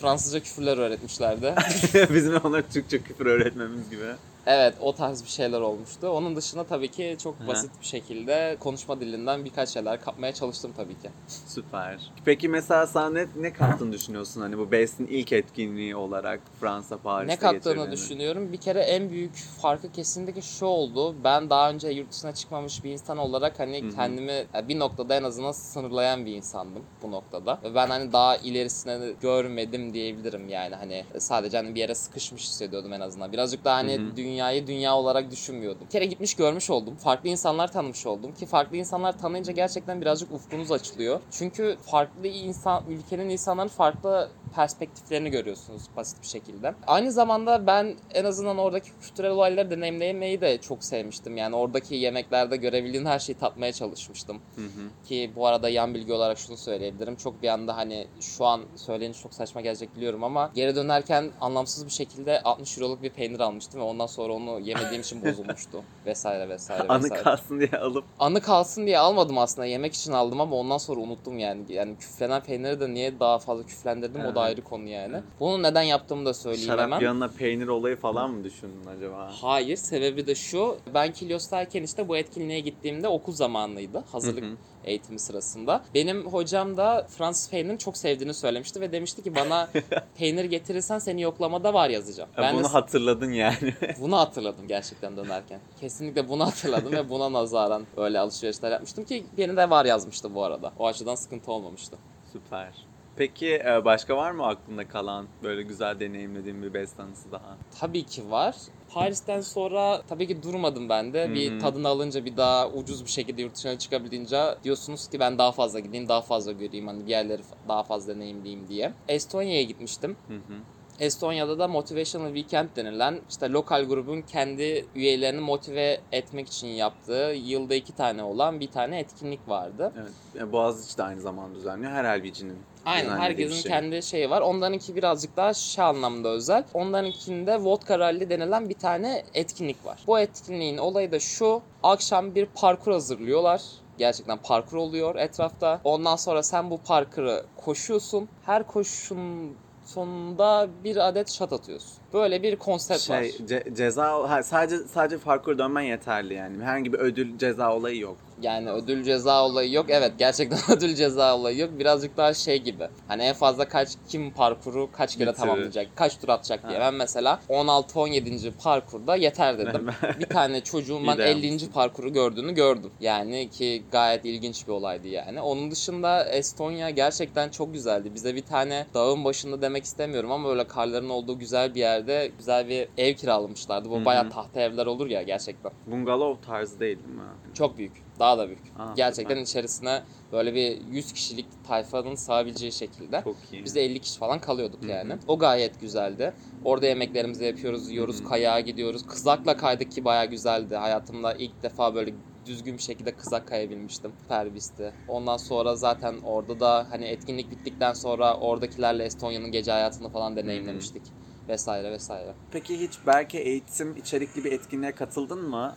Fransızca 0.00 0.40
küfürler 0.40 0.78
öğretmişlerdi. 0.78 1.54
Bizim 2.14 2.36
onlara 2.36 2.62
Türkçe 2.62 3.02
küfür 3.02 3.26
öğretmemiz 3.26 3.90
gibi. 3.90 4.04
Evet 4.46 4.74
o 4.80 4.92
tarz 4.94 5.24
bir 5.24 5.28
şeyler 5.28 5.60
olmuştu. 5.60 6.08
Onun 6.08 6.36
dışında 6.36 6.64
tabii 6.64 6.88
ki 6.90 7.16
çok 7.22 7.46
basit 7.48 7.70
bir 7.80 7.86
şekilde 7.86 8.56
konuşma 8.60 9.00
dilinden 9.00 9.44
birkaç 9.44 9.68
şeyler 9.68 10.00
kapmaya 10.00 10.34
çalıştım 10.34 10.72
tabii 10.76 10.94
ki. 10.94 11.10
Süper. 11.46 12.12
Peki 12.24 12.48
mesela 12.48 12.86
sen 12.86 13.14
ne, 13.14 13.26
ne 13.36 13.52
kattığını 13.52 13.92
düşünüyorsun 13.92 14.40
hani 14.40 14.58
bu 14.58 14.70
BES'in 14.70 15.06
ilk 15.06 15.32
etkinliği 15.32 15.96
olarak 15.96 16.40
Fransa, 16.60 16.98
Paris'te 16.98 17.34
Ne 17.34 17.38
kattığını 17.38 17.74
getirdiğini? 17.74 17.92
düşünüyorum. 17.92 18.52
Bir 18.52 18.56
kere 18.56 18.80
en 18.80 19.10
büyük 19.10 19.36
farkı 19.36 19.92
kesinlikle 19.92 20.42
şu 20.42 20.66
oldu. 20.66 21.14
Ben 21.24 21.50
daha 21.50 21.70
önce 21.70 21.88
yurt 21.88 22.12
dışına 22.12 22.34
çıkmamış 22.34 22.84
bir 22.84 22.90
insan 22.90 23.18
olarak 23.18 23.60
hani 23.60 23.82
Hı 23.82 23.86
hı. 23.86 23.94
kendimi 23.94 24.46
bir 24.68 24.78
noktada 24.78 25.14
en 25.14 25.22
azından 25.22 25.52
sınırlayan 25.52 26.26
bir 26.26 26.32
insandım 26.32 26.82
bu 27.02 27.10
noktada. 27.10 27.58
Ve 27.64 27.74
ben 27.74 27.86
hani 27.88 28.12
daha 28.12 28.36
ilerisine 28.36 28.98
görmedim 29.20 29.94
diyebilirim 29.94 30.48
yani 30.48 30.74
hani 30.74 31.04
sadece 31.18 31.56
hani 31.56 31.74
bir 31.74 31.80
yere 31.80 31.94
sıkışmış 31.94 32.42
hissediyordum 32.42 32.92
en 32.92 33.00
azından. 33.00 33.32
Birazcık 33.32 33.64
daha 33.64 33.76
hani 33.76 33.98
hı. 33.98 34.16
Dünyayı 34.36 34.66
dünya 34.66 34.96
olarak 34.96 35.30
düşünmüyordum. 35.30 35.80
Bir 35.86 35.90
kere 35.90 36.04
gitmiş 36.04 36.34
görmüş 36.34 36.70
oldum. 36.70 36.96
Farklı 36.96 37.28
insanlar 37.28 37.72
tanımış 37.72 38.06
oldum 38.06 38.34
ki 38.34 38.46
farklı 38.46 38.76
insanlar 38.76 39.18
tanıyınca 39.18 39.52
gerçekten 39.52 40.00
birazcık 40.00 40.32
ufkunuz 40.32 40.72
açılıyor. 40.72 41.20
Çünkü 41.30 41.76
farklı 41.82 42.26
insan 42.26 42.84
ülkenin 42.88 43.28
insanların 43.28 43.68
farklı 43.68 44.28
perspektiflerini 44.54 45.30
görüyorsunuz 45.30 45.82
basit 45.96 46.22
bir 46.22 46.26
şekilde. 46.26 46.74
Aynı 46.86 47.12
zamanda 47.12 47.66
ben 47.66 47.96
en 48.14 48.24
azından 48.24 48.58
oradaki 48.58 48.90
kültürel 49.00 49.30
olayları 49.30 49.70
deneyimlemeyi 49.70 50.40
de 50.40 50.58
çok 50.58 50.84
sevmiştim. 50.84 51.36
Yani 51.36 51.56
oradaki 51.56 51.94
yemeklerde 51.94 52.56
görebildiğin 52.56 53.06
her 53.06 53.18
şeyi 53.18 53.38
tatmaya 53.38 53.72
çalışmıştım. 53.72 54.40
Hı 54.56 54.62
hı. 54.62 55.08
Ki 55.08 55.30
bu 55.36 55.46
arada 55.46 55.68
yan 55.68 55.94
bilgi 55.94 56.12
olarak 56.12 56.38
şunu 56.38 56.56
söyleyebilirim. 56.56 57.16
Çok 57.16 57.42
bir 57.42 57.48
anda 57.48 57.76
hani 57.76 58.06
şu 58.20 58.44
an 58.44 58.62
söyleyince 58.76 59.18
çok 59.18 59.34
saçma 59.34 59.60
gelecek 59.60 59.96
biliyorum 59.96 60.24
ama 60.24 60.50
geri 60.54 60.76
dönerken 60.76 61.30
anlamsız 61.40 61.86
bir 61.86 61.90
şekilde 61.90 62.42
60 62.42 62.78
euroluk 62.78 63.02
bir 63.02 63.10
peynir 63.10 63.40
almıştım 63.40 63.80
ve 63.80 63.84
ondan 63.84 64.06
sonra 64.06 64.25
onu 64.28 64.60
yemediğim 64.60 65.00
için 65.02 65.24
bozulmuştu. 65.24 65.82
vesaire 66.06 66.48
vesaire 66.48 66.88
Anı 66.88 67.04
vesaire. 67.04 67.22
kalsın 67.22 67.60
diye 67.60 67.70
alıp 67.80 68.04
Anı 68.18 68.40
kalsın 68.40 68.86
diye 68.86 68.98
almadım 68.98 69.38
aslında. 69.38 69.66
Yemek 69.66 69.94
için 69.94 70.12
aldım 70.12 70.40
ama 70.40 70.56
ondan 70.56 70.78
sonra 70.78 71.00
unuttum 71.00 71.38
yani. 71.38 71.60
Yani 71.68 71.96
küflenen 71.98 72.42
peyniri 72.42 72.80
de 72.80 72.94
niye 72.94 73.20
daha 73.20 73.38
fazla 73.38 73.66
küflendirdim 73.66 74.20
o 74.20 74.24
Evet. 74.24 74.34
da 74.34 74.40
ayrı 74.40 74.64
konu 74.64 74.88
yani. 74.88 75.16
Bunu 75.40 75.62
neden 75.62 75.82
yaptığımı 75.82 76.26
da 76.26 76.34
söyleyeyim 76.34 76.66
şarap 76.66 76.80
hemen. 76.82 77.00
yanına 77.00 77.28
peynir 77.28 77.68
olayı 77.68 77.96
falan 77.96 78.30
mı 78.30 78.44
düşündün 78.44 78.86
acaba? 78.96 79.32
Hayır 79.40 79.76
sebebi 79.76 80.26
de 80.26 80.34
şu. 80.34 80.76
Ben 80.94 81.12
Kilyos'tayken 81.12 81.82
işte 81.82 82.08
bu 82.08 82.16
etkinliğe 82.16 82.60
gittiğimde 82.60 83.08
okul 83.08 83.32
zamanıydı. 83.32 84.04
Hazırlık 84.12 84.44
Hı 84.44 84.48
hı. 84.48 84.56
Eğitimi 84.86 85.18
sırasında. 85.18 85.82
Benim 85.94 86.26
hocam 86.26 86.76
da 86.76 87.06
Fransız 87.08 87.50
peynirini 87.50 87.78
çok 87.78 87.96
sevdiğini 87.96 88.34
söylemişti 88.34 88.80
ve 88.80 88.92
demişti 88.92 89.22
ki 89.22 89.34
bana 89.34 89.68
peynir 90.18 90.44
getirirsen 90.44 90.98
seni 90.98 91.22
yoklamada 91.22 91.74
var 91.74 91.88
yazacağım. 91.90 92.30
Ben 92.36 92.54
de 92.54 92.58
bunu 92.58 92.74
hatırladın 92.74 93.32
yani. 93.32 93.74
bunu 94.00 94.18
hatırladım 94.18 94.68
gerçekten 94.68 95.16
dönerken. 95.16 95.60
Kesinlikle 95.80 96.28
bunu 96.28 96.46
hatırladım 96.46 96.92
ve 96.92 97.10
buna 97.10 97.32
nazaran 97.32 97.86
öyle 97.96 98.18
alışverişler 98.18 98.70
yapmıştım 98.70 99.04
ki 99.04 99.26
beni 99.38 99.56
de 99.56 99.70
var 99.70 99.84
yazmıştı 99.84 100.34
bu 100.34 100.44
arada. 100.44 100.72
O 100.78 100.86
açıdan 100.86 101.14
sıkıntı 101.14 101.52
olmamıştı. 101.52 101.96
Süper. 102.32 102.95
Peki 103.16 103.54
e, 103.54 103.84
başka 103.84 104.16
var 104.16 104.30
mı 104.30 104.46
aklında 104.46 104.88
kalan 104.88 105.26
böyle 105.42 105.62
güzel 105.62 106.00
deneyimlediğin 106.00 106.62
bir 106.62 106.74
BES 106.74 106.92
tanısı 106.92 107.32
daha? 107.32 107.56
Tabii 107.80 108.02
ki 108.02 108.30
var. 108.30 108.56
Paris'ten 108.94 109.40
sonra 109.40 110.02
tabii 110.08 110.26
ki 110.26 110.42
durmadım 110.42 110.88
ben 110.88 111.12
de. 111.12 111.28
Hı 111.28 111.34
Bir 111.34 111.60
tadını 111.60 111.88
alınca 111.88 112.24
bir 112.24 112.36
daha 112.36 112.68
ucuz 112.68 113.04
bir 113.04 113.10
şekilde 113.10 113.42
yurt 113.42 113.54
dışına 113.54 113.78
çıkabildiğince 113.78 114.54
diyorsunuz 114.64 115.08
ki 115.08 115.20
ben 115.20 115.38
daha 115.38 115.52
fazla 115.52 115.80
gideyim, 115.80 116.08
daha 116.08 116.20
fazla 116.20 116.52
göreyim. 116.52 116.86
Hani 116.86 117.06
bir 117.06 117.10
yerleri 117.10 117.42
daha 117.68 117.82
fazla 117.82 118.14
deneyimleyeyim 118.14 118.68
diye. 118.68 118.92
Estonya'ya 119.08 119.62
gitmiştim. 119.62 120.16
Hı 120.28 120.34
hı. 120.34 120.58
Estonya'da 121.00 121.58
da 121.58 121.68
Motivational 121.68 122.34
Weekend 122.34 122.68
denilen 122.76 123.20
işte 123.30 123.50
lokal 123.50 123.84
grubun 123.84 124.22
kendi 124.22 124.86
üyelerini 124.94 125.40
motive 125.40 126.00
etmek 126.12 126.48
için 126.48 126.66
yaptığı 126.66 127.34
yılda 127.36 127.74
iki 127.74 127.92
tane 127.92 128.22
olan 128.22 128.60
bir 128.60 128.70
tane 128.70 128.98
etkinlik 128.98 129.48
vardı. 129.48 129.92
Evet. 130.00 130.52
Boğaziçi 130.52 130.98
de 130.98 131.02
aynı 131.02 131.20
zamanda 131.20 131.54
düzenliyor. 131.54 131.92
Her 131.92 132.04
Helvici'nin 132.04 132.58
Aynen 132.86 133.16
bir 133.16 133.22
herkesin 133.22 133.54
şey. 133.54 133.70
kendi 133.72 134.02
şeyi 134.02 134.30
var. 134.30 134.40
Onlarınki 134.40 134.96
birazcık 134.96 135.36
daha 135.36 135.54
şey 135.54 135.84
anlamda 135.84 136.28
özel. 136.28 136.64
Onlarınkinde 136.74 137.56
Vodka 137.64 137.98
Rally 137.98 138.30
denilen 138.30 138.68
bir 138.68 138.78
tane 138.78 139.24
etkinlik 139.34 139.86
var. 139.86 140.04
Bu 140.06 140.18
etkinliğin 140.18 140.78
olayı 140.78 141.12
da 141.12 141.20
şu. 141.20 141.62
Akşam 141.82 142.34
bir 142.34 142.46
parkur 142.46 142.92
hazırlıyorlar. 142.92 143.62
Gerçekten 143.98 144.38
parkur 144.38 144.76
oluyor 144.76 145.16
etrafta. 145.16 145.80
Ondan 145.84 146.16
sonra 146.16 146.42
sen 146.42 146.70
bu 146.70 146.82
parkuru 146.82 147.46
koşuyorsun. 147.56 148.28
Her 148.42 148.66
koşuşun 148.66 149.56
sonunda 149.84 150.68
bir 150.84 151.08
adet 151.08 151.30
shot 151.30 151.52
atıyorsun. 151.52 152.02
Böyle 152.12 152.42
bir 152.42 152.56
konsept 152.56 153.00
şey 153.00 153.16
var. 153.16 153.22
ce- 153.22 153.74
ceza 153.76 154.30
ha, 154.30 154.42
sadece 154.42 154.78
sadece 154.78 155.18
parkur 155.18 155.58
dönmen 155.58 155.80
yeterli 155.82 156.34
yani. 156.34 156.62
Herhangi 156.62 156.92
bir 156.92 156.98
ödül 156.98 157.38
ceza 157.38 157.76
olayı 157.76 157.98
yok. 157.98 158.16
Yani 158.42 158.70
ödül 158.70 159.04
ceza 159.04 159.44
olayı 159.46 159.72
yok. 159.72 159.86
Evet 159.88 160.12
gerçekten 160.18 160.58
ödül 160.76 160.94
ceza 160.94 161.36
olayı 161.36 161.58
yok. 161.58 161.70
Birazcık 161.78 162.16
daha 162.16 162.34
şey 162.34 162.62
gibi. 162.62 162.88
Hani 163.08 163.22
en 163.22 163.34
fazla 163.34 163.68
kaç 163.68 163.88
kim 164.08 164.30
parkuru 164.30 164.92
kaç 164.92 165.16
kere 165.16 165.28
Bitirir. 165.28 165.40
tamamlayacak, 165.40 165.86
kaç 165.96 166.18
tur 166.18 166.28
atacak 166.28 166.68
diye. 166.68 166.78
Ha. 166.78 166.84
Ben 166.84 166.94
mesela 166.94 167.40
16-17. 167.48 168.50
parkurda 168.62 169.16
yeter 169.16 169.58
dedim. 169.58 169.86
bir 170.20 170.26
tane 170.26 170.60
çocuğun 170.60 171.06
ben 171.06 171.12
İyi 171.14 171.18
de 171.18 171.24
50. 171.30 171.44
yapmışsın. 171.46 171.72
parkuru 171.72 172.12
gördüğünü 172.12 172.54
gördüm. 172.54 172.90
Yani 173.00 173.50
ki 173.50 173.82
gayet 173.92 174.24
ilginç 174.24 174.66
bir 174.68 174.72
olaydı 174.72 175.08
yani. 175.08 175.40
Onun 175.40 175.70
dışında 175.70 176.24
Estonya 176.24 176.90
gerçekten 176.90 177.48
çok 177.48 177.72
güzeldi. 177.74 178.14
Bize 178.14 178.34
bir 178.34 178.42
tane 178.46 178.86
dağın 178.94 179.24
başında 179.24 179.62
demek 179.62 179.84
istemiyorum 179.84 180.32
ama 180.32 180.50
öyle 180.50 180.64
karların 180.66 181.08
olduğu 181.08 181.38
güzel 181.38 181.74
bir 181.74 181.80
yerde 181.96 182.32
güzel 182.38 182.68
bir 182.68 182.88
ev 182.96 183.14
kiralamışlardı. 183.14 183.90
Bu 183.90 184.00
hı. 184.00 184.04
bayağı 184.04 184.30
tahta 184.30 184.60
evler 184.60 184.86
olur 184.86 185.06
ya 185.06 185.22
gerçekten. 185.22 185.72
Bungalov 185.86 186.36
tarzı 186.36 186.80
değil 186.80 187.04
mi? 187.04 187.22
Çok 187.54 187.78
büyük. 187.78 188.04
Daha 188.18 188.38
da 188.38 188.46
büyük. 188.46 188.72
Aa, 188.76 188.94
Gerçekten 188.96 189.34
süper. 189.34 189.42
içerisine 189.42 190.02
böyle 190.32 190.54
bir 190.54 190.80
100 190.80 191.12
kişilik 191.12 191.64
tayfanın 191.64 192.14
sığabileceği 192.14 192.72
şekilde. 192.72 193.20
Çok 193.24 193.36
iyi. 193.52 193.64
Biz 193.64 193.74
de 193.74 193.84
50 193.84 194.00
kişi 194.00 194.18
falan 194.18 194.40
kalıyorduk 194.40 194.82
Hı 194.82 194.86
hı. 194.86 194.90
yani. 194.90 195.18
O 195.26 195.38
gayet 195.38 195.80
güzeldi. 195.80 196.34
Orada 196.64 196.86
yemeklerimizi 196.86 197.44
yapıyoruz, 197.44 197.90
yiyoruz, 197.90 198.20
Hı 198.20 198.24
hı. 198.24 198.28
kayağa 198.28 198.60
gidiyoruz. 198.60 199.06
Kızakla 199.06 199.56
kaydık 199.56 199.92
ki 199.92 200.04
bayağı 200.04 200.26
güzeldi. 200.26 200.76
Hayatımda 200.76 201.34
ilk 201.34 201.62
defa 201.62 201.94
böyle 201.94 202.14
düzgün 202.46 202.76
bir 202.76 202.82
şekilde 202.82 203.16
kızak 203.16 203.46
kayabilmiştim. 203.48 204.12
Pervis'ti. 204.28 204.94
Ondan 205.06 205.36
sonra 205.36 205.76
zaten 205.76 206.18
orada 206.22 206.60
da 206.60 206.86
hani 206.90 207.04
etkinlik 207.04 207.50
bittikten 207.50 207.92
sonra 207.92 208.36
oradakilerle 208.36 209.04
Estonya'nın 209.04 209.50
gece 209.52 209.70
hayatını 209.72 210.08
falan 210.10 210.36
deneyimlemiştik. 210.36 211.12
Vesaire 211.48 211.90
vesaire. 211.90 212.34
Peki 212.50 212.80
hiç 212.80 212.92
belki 213.06 213.38
eğitim 213.38 213.96
içerikli 213.96 214.44
bir 214.44 214.52
etkinliğe 214.52 214.92
katıldın 214.92 215.48
mı? 215.48 215.74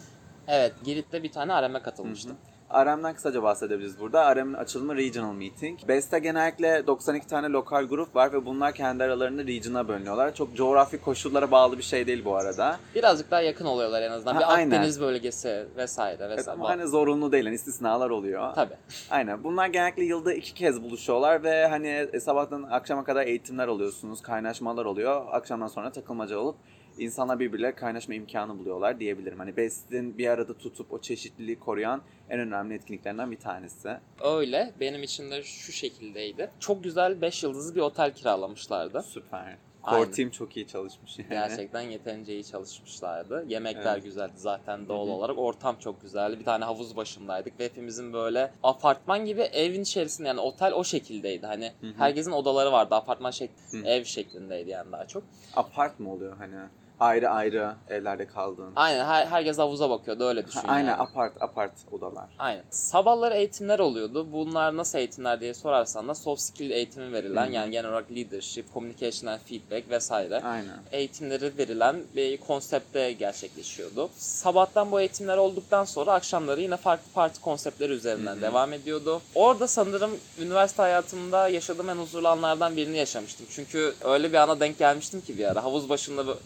Evet, 0.48 0.74
Girit'te 0.84 1.24
bir 1.24 1.32
tane 1.32 1.54
areme 1.54 1.82
katılmıştım. 1.82 2.38
RM'den 2.74 3.14
kısaca 3.16 3.44
bahsedebiliriz 3.44 4.00
burada. 4.00 4.36
RM'in 4.36 4.54
açılımı 4.54 4.96
Regional 4.96 5.34
Meeting. 5.34 5.80
BES'te 5.88 6.20
genellikle 6.20 6.88
92 6.88 7.28
tane 7.28 7.48
lokal 7.48 7.84
grup 7.84 8.16
var 8.16 8.34
ve 8.34 8.46
bunlar 8.46 8.74
kendi 8.74 9.04
aralarında 9.04 9.44
region'a 9.44 9.88
bölünüyorlar. 9.88 10.36
Çok 10.36 10.56
coğrafi 10.56 11.02
koşullara 11.02 11.52
bağlı 11.52 11.78
bir 11.78 11.84
şey 11.84 12.08
değil 12.08 12.26
bu 12.26 12.36
arada. 12.36 12.80
Birazcık 12.96 13.32
daha 13.32 13.42
yakın 13.42 13.66
oluyorlar 13.66 14.02
en 14.02 14.12
azından. 14.12 14.34
Ha, 14.36 14.40
bir 14.40 14.54
aynen. 14.56 14.76
Akdeniz 14.76 15.02
bölgesi 15.02 15.66
vesaire 15.78 16.24
Evet, 16.24 16.38
vesaire. 16.38 16.60
ama 16.60 16.70
hani 16.70 16.88
zorunlu 16.88 17.32
değil. 17.32 17.46
Yani 17.46 17.56
istisnalar 17.56 18.10
oluyor. 18.10 18.54
Tabii. 18.56 18.74
Aynen. 19.10 19.44
Bunlar 19.44 19.68
genellikle 19.68 20.04
yılda 20.04 20.34
iki 20.34 20.54
kez 20.54 20.84
buluşuyorlar 20.84 21.44
ve 21.44 21.68
hani 21.68 22.08
sabahtan 22.22 22.64
akşama 22.64 23.04
kadar 23.04 23.26
eğitimler 23.28 23.68
alıyorsunuz, 23.68 24.22
kaynaşmalar 24.22 24.86
oluyor. 24.86 25.26
Akşamdan 25.32 25.68
sonra 25.68 25.92
takılmaca 25.92 26.38
olup 26.38 26.56
insanlar 27.00 27.40
birbirleriyle 27.40 27.76
kaynaşma 27.76 28.14
imkanı 28.14 28.60
buluyorlar 28.60 29.00
diyebilirim. 29.00 29.40
Hani 29.40 29.58
BES'in 29.58 30.18
bir 30.18 30.28
arada 30.28 30.58
tutup 30.58 30.94
o 30.94 31.02
çeşitliliği 31.02 31.60
koruyan 31.60 32.02
en 32.30 32.40
önemli 32.40 32.74
etkinliklerinden 32.74 33.32
bir 33.32 33.40
tanesi. 33.40 33.98
Öyle. 34.24 34.74
Benim 34.80 35.04
için 35.04 35.32
de 35.32 35.44
şu 35.44 35.72
şekildeydi. 35.72 36.52
Çok 36.60 36.84
güzel 36.84 37.22
5 37.22 37.44
yıldızlı 37.44 37.76
bir 37.76 37.82
otel 37.82 38.14
kiralamışlardı. 38.14 39.02
Süper. 39.02 39.58
Core 39.84 39.96
Aynen. 39.96 40.12
team 40.12 40.30
çok 40.30 40.58
iyi 40.58 40.68
çalışmış 40.68 41.20
yani. 41.20 41.30
Gerçekten 41.30 41.82
yeterince 41.82 42.34
iyi 42.34 42.44
çalışmışlardı. 42.44 43.46
Yemekler 43.48 43.94
Evet. 43.94 44.04
güzeldi 44.04 44.34
zaten 44.36 44.88
doğal 44.88 45.08
olarak. 45.08 45.38
Ortam 45.38 45.76
çok 45.80 46.02
güzeldi. 46.02 46.40
Bir 46.40 46.46
tane 46.46 46.66
havuz 46.66 46.96
başındaydık 46.96 47.60
ve 47.60 47.66
hepimizin 47.66 48.14
böyle 48.14 48.52
apartman 48.64 49.26
gibi 49.26 49.42
evin 49.42 49.82
içerisinde 49.82 50.28
yani 50.28 50.40
otel 50.40 50.74
o 50.74 50.84
şekildeydi. 50.84 51.46
Hani 51.46 51.72
herkesin 51.98 52.32
odaları 52.32 52.72
vardı. 52.72 52.96
Apartman 52.96 53.32
şek 53.32 53.52
ev 53.86 54.04
şeklindeydi 54.04 54.70
yani 54.70 54.92
daha 54.92 55.08
çok. 55.08 55.24
Apart 55.56 56.00
mı 56.00 56.12
oluyor 56.14 56.38
hani? 56.38 56.56
Ayrı 57.00 57.30
ayrı 57.30 57.74
evlerde 57.90 58.28
kaldığın. 58.28 58.72
Aynen 58.76 59.06
her, 59.06 59.26
herkes 59.26 59.58
havuza 59.58 59.90
bakıyordu 59.90 60.28
öyle 60.28 60.48
düşün 60.48 60.60
Ha, 60.60 60.66
aynen 60.68 60.90
yani. 60.90 61.02
apart 61.02 61.42
apart 61.42 61.72
odalar. 61.92 62.26
Aynen. 62.40 62.64
Sabahları 62.70 63.36
eğitimler 63.36 63.80
oluyordu. 63.80 64.28
Bunlar 64.32 64.78
nasıl 64.78 64.98
eğitimler 65.00 65.42
diye 65.42 65.54
sorarsan 65.54 66.08
da 66.08 66.16
soft 66.16 66.42
skill 66.42 66.72
eğitimi 66.72 67.14
verilen 67.14 67.48
hı. 67.48 67.52
yani 67.52 67.72
genel 67.72 67.90
olarak 67.90 68.12
leadership, 68.12 68.74
communication 68.74 69.34
and 69.34 69.40
feedback 69.40 69.90
vesaire 69.90 70.42
Aynen. 70.44 70.78
eğitimleri 70.92 71.58
verilen 71.58 71.96
bir 72.16 72.38
konsepte 72.38 73.12
gerçekleşiyordu. 73.12 74.10
Sabahtan 74.18 74.92
bu 74.92 75.00
eğitimler 75.00 75.38
olduktan 75.38 75.86
sonra 75.86 76.14
akşamları 76.14 76.62
yine 76.62 76.78
farklı 76.78 77.12
parti 77.14 77.42
konseptleri 77.42 77.94
üzerinden 77.94 78.36
hı. 78.36 78.42
devam 78.42 78.74
ediyordu. 78.74 79.22
Orada 79.36 79.68
sanırım 79.68 80.12
üniversite 80.40 80.82
hayatımda 80.82 81.50
yaşadığım 81.50 81.90
en 81.90 81.96
huzurlu 81.96 82.28
anlardan 82.28 82.76
birini 82.76 82.98
yaşamıştım. 82.98 83.46
Çünkü 83.50 83.94
öyle 84.04 84.32
bir 84.32 84.38
ana 84.38 84.60
denk 84.60 84.80
gelmiştim 84.80 85.22
ki 85.22 85.38
bir 85.38 85.46
ara. 85.46 85.64
Havuz 85.64 85.90
başında 85.90 86.28
böyle 86.28 86.38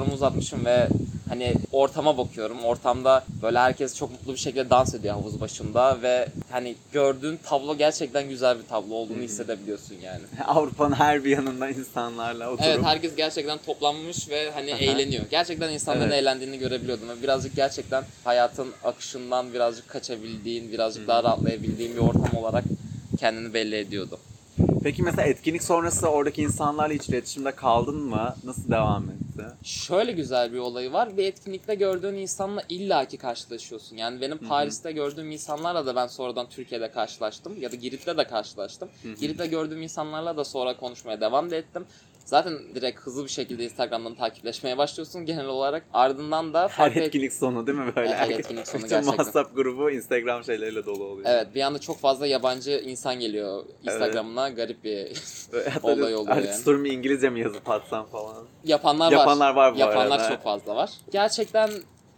ayaklarımı 0.00 0.14
uzatmışım 0.14 0.64
ve 0.64 0.88
hani 1.28 1.54
ortama 1.72 2.18
bakıyorum. 2.18 2.64
Ortamda 2.64 3.24
böyle 3.42 3.58
herkes 3.58 3.96
çok 3.96 4.10
mutlu 4.10 4.32
bir 4.32 4.38
şekilde 4.38 4.70
dans 4.70 4.94
ediyor 4.94 5.14
havuz 5.14 5.40
başında 5.40 6.02
ve 6.02 6.28
hani 6.50 6.74
gördüğün 6.92 7.36
tablo 7.36 7.76
gerçekten 7.76 8.28
güzel 8.28 8.58
bir 8.58 8.66
tablo 8.66 8.94
olduğunu 8.94 9.22
hissedebiliyorsun 9.22 9.94
yani. 10.04 10.22
Avrupa'nın 10.46 10.94
her 10.94 11.24
bir 11.24 11.30
yanında 11.30 11.68
insanlarla 11.68 12.46
oturup. 12.50 12.68
Evet 12.68 12.84
herkes 12.84 13.16
gerçekten 13.16 13.58
toplanmış 13.66 14.28
ve 14.28 14.50
hani 14.50 14.70
eğleniyor. 14.70 15.24
Gerçekten 15.30 15.72
insanların 15.72 16.10
Evet. 16.10 16.22
eğlendiğini 16.22 16.58
görebiliyordum. 16.58 17.08
Ve 17.08 17.22
birazcık 17.22 17.56
gerçekten 17.56 18.04
hayatın 18.24 18.68
akışından 18.84 19.52
birazcık 19.52 19.88
kaçabildiğin, 19.88 20.72
birazcık 20.72 21.08
daha 21.08 21.22
rahatlayabildiğin 21.24 21.92
bir 21.96 22.00
ortam 22.00 22.36
olarak 22.36 22.64
kendini 23.18 23.54
belli 23.54 23.76
ediyordu. 23.76 24.18
Peki 24.82 25.02
mesela 25.02 25.28
etkinlik 25.28 25.62
sonrası 25.62 26.08
oradaki 26.08 26.42
insanlarla 26.42 26.94
hiç 26.94 27.08
iletişimde 27.08 27.50
kaldın 27.50 27.96
mı? 27.96 28.34
Nasıl 28.44 28.70
devam 28.70 29.04
etti? 29.04 29.19
Şöyle 29.62 30.12
güzel 30.12 30.52
bir 30.52 30.58
olayı 30.58 30.92
var. 30.92 31.16
Bir 31.16 31.24
etkinlikte 31.24 31.74
gördüğün 31.74 32.14
insanla 32.14 32.62
illaki 32.68 33.16
karşılaşıyorsun. 33.16 33.96
Yani 33.96 34.20
benim. 34.20 34.38
Paris'te 34.48 34.92
gördüğüm 34.92 35.30
insanlarla 35.30 35.86
da 35.86 35.96
ben 35.96 36.06
sonradan 36.06 36.48
Türkiye'de 36.48 36.90
karşılaştım. 36.90 37.60
Ya 37.60 37.72
da 37.72 37.76
Girit'te 37.76 38.16
de 38.16 38.24
karşılaştım. 38.26 38.88
Girit'te 39.20 39.46
gördüğüm 39.46 39.82
insanlarla 39.82 40.36
da 40.36 40.44
sonra 40.44 40.76
konuşmaya 40.76 41.20
devam 41.20 41.50
da 41.50 41.56
ettim. 41.56 41.86
Zaten 42.24 42.58
direkt 42.74 43.00
hızlı 43.00 43.24
bir 43.24 43.28
şekilde 43.30 43.64
Instagram'dan 43.64 44.14
takipleşmeye 44.14 44.78
başlıyorsun 44.78 45.26
genel 45.26 45.46
olarak. 45.46 45.84
Ardından 45.92 46.54
da 46.54 46.68
Her 46.70 46.90
etkinlik 46.96 47.32
sonu 47.32 47.66
değil 47.66 47.78
mi 47.78 47.92
böyle? 47.96 48.14
Her 48.14 48.30
etkinlik 48.30 48.68
sonu 48.68 48.78
Bütün 48.82 48.88
gerçekten. 48.88 49.16
WhatsApp 49.16 49.56
grubu 49.56 49.90
Instagram 49.90 50.44
şeyleriyle 50.44 50.86
dolu 50.86 51.04
oluyor. 51.04 51.26
Evet 51.30 51.54
bir 51.54 51.60
anda 51.60 51.78
çok 51.78 51.98
fazla 52.00 52.26
yabancı 52.26 52.70
insan 52.70 53.20
geliyor 53.20 53.64
Instagram'ına 53.82 54.48
garip 54.48 54.84
bir 54.84 55.12
olay 55.82 56.14
oluyor 56.14 56.28
artık 56.36 56.44
yani. 56.50 56.58
story'mi 56.58 56.88
İngilizce 56.88 57.30
mi 57.30 57.40
yazıp 57.40 57.68
atsam 57.70 58.06
falan. 58.06 58.46
yapanlar 58.64 59.06
var. 59.06 59.12
Yapanlar 59.18 59.54
var 59.54 59.74
bu 59.74 59.78
Yapanlar 59.78 60.18
arada. 60.18 60.28
çok 60.28 60.42
fazla 60.42 60.76
var. 60.76 60.90
Gerçekten 61.12 61.70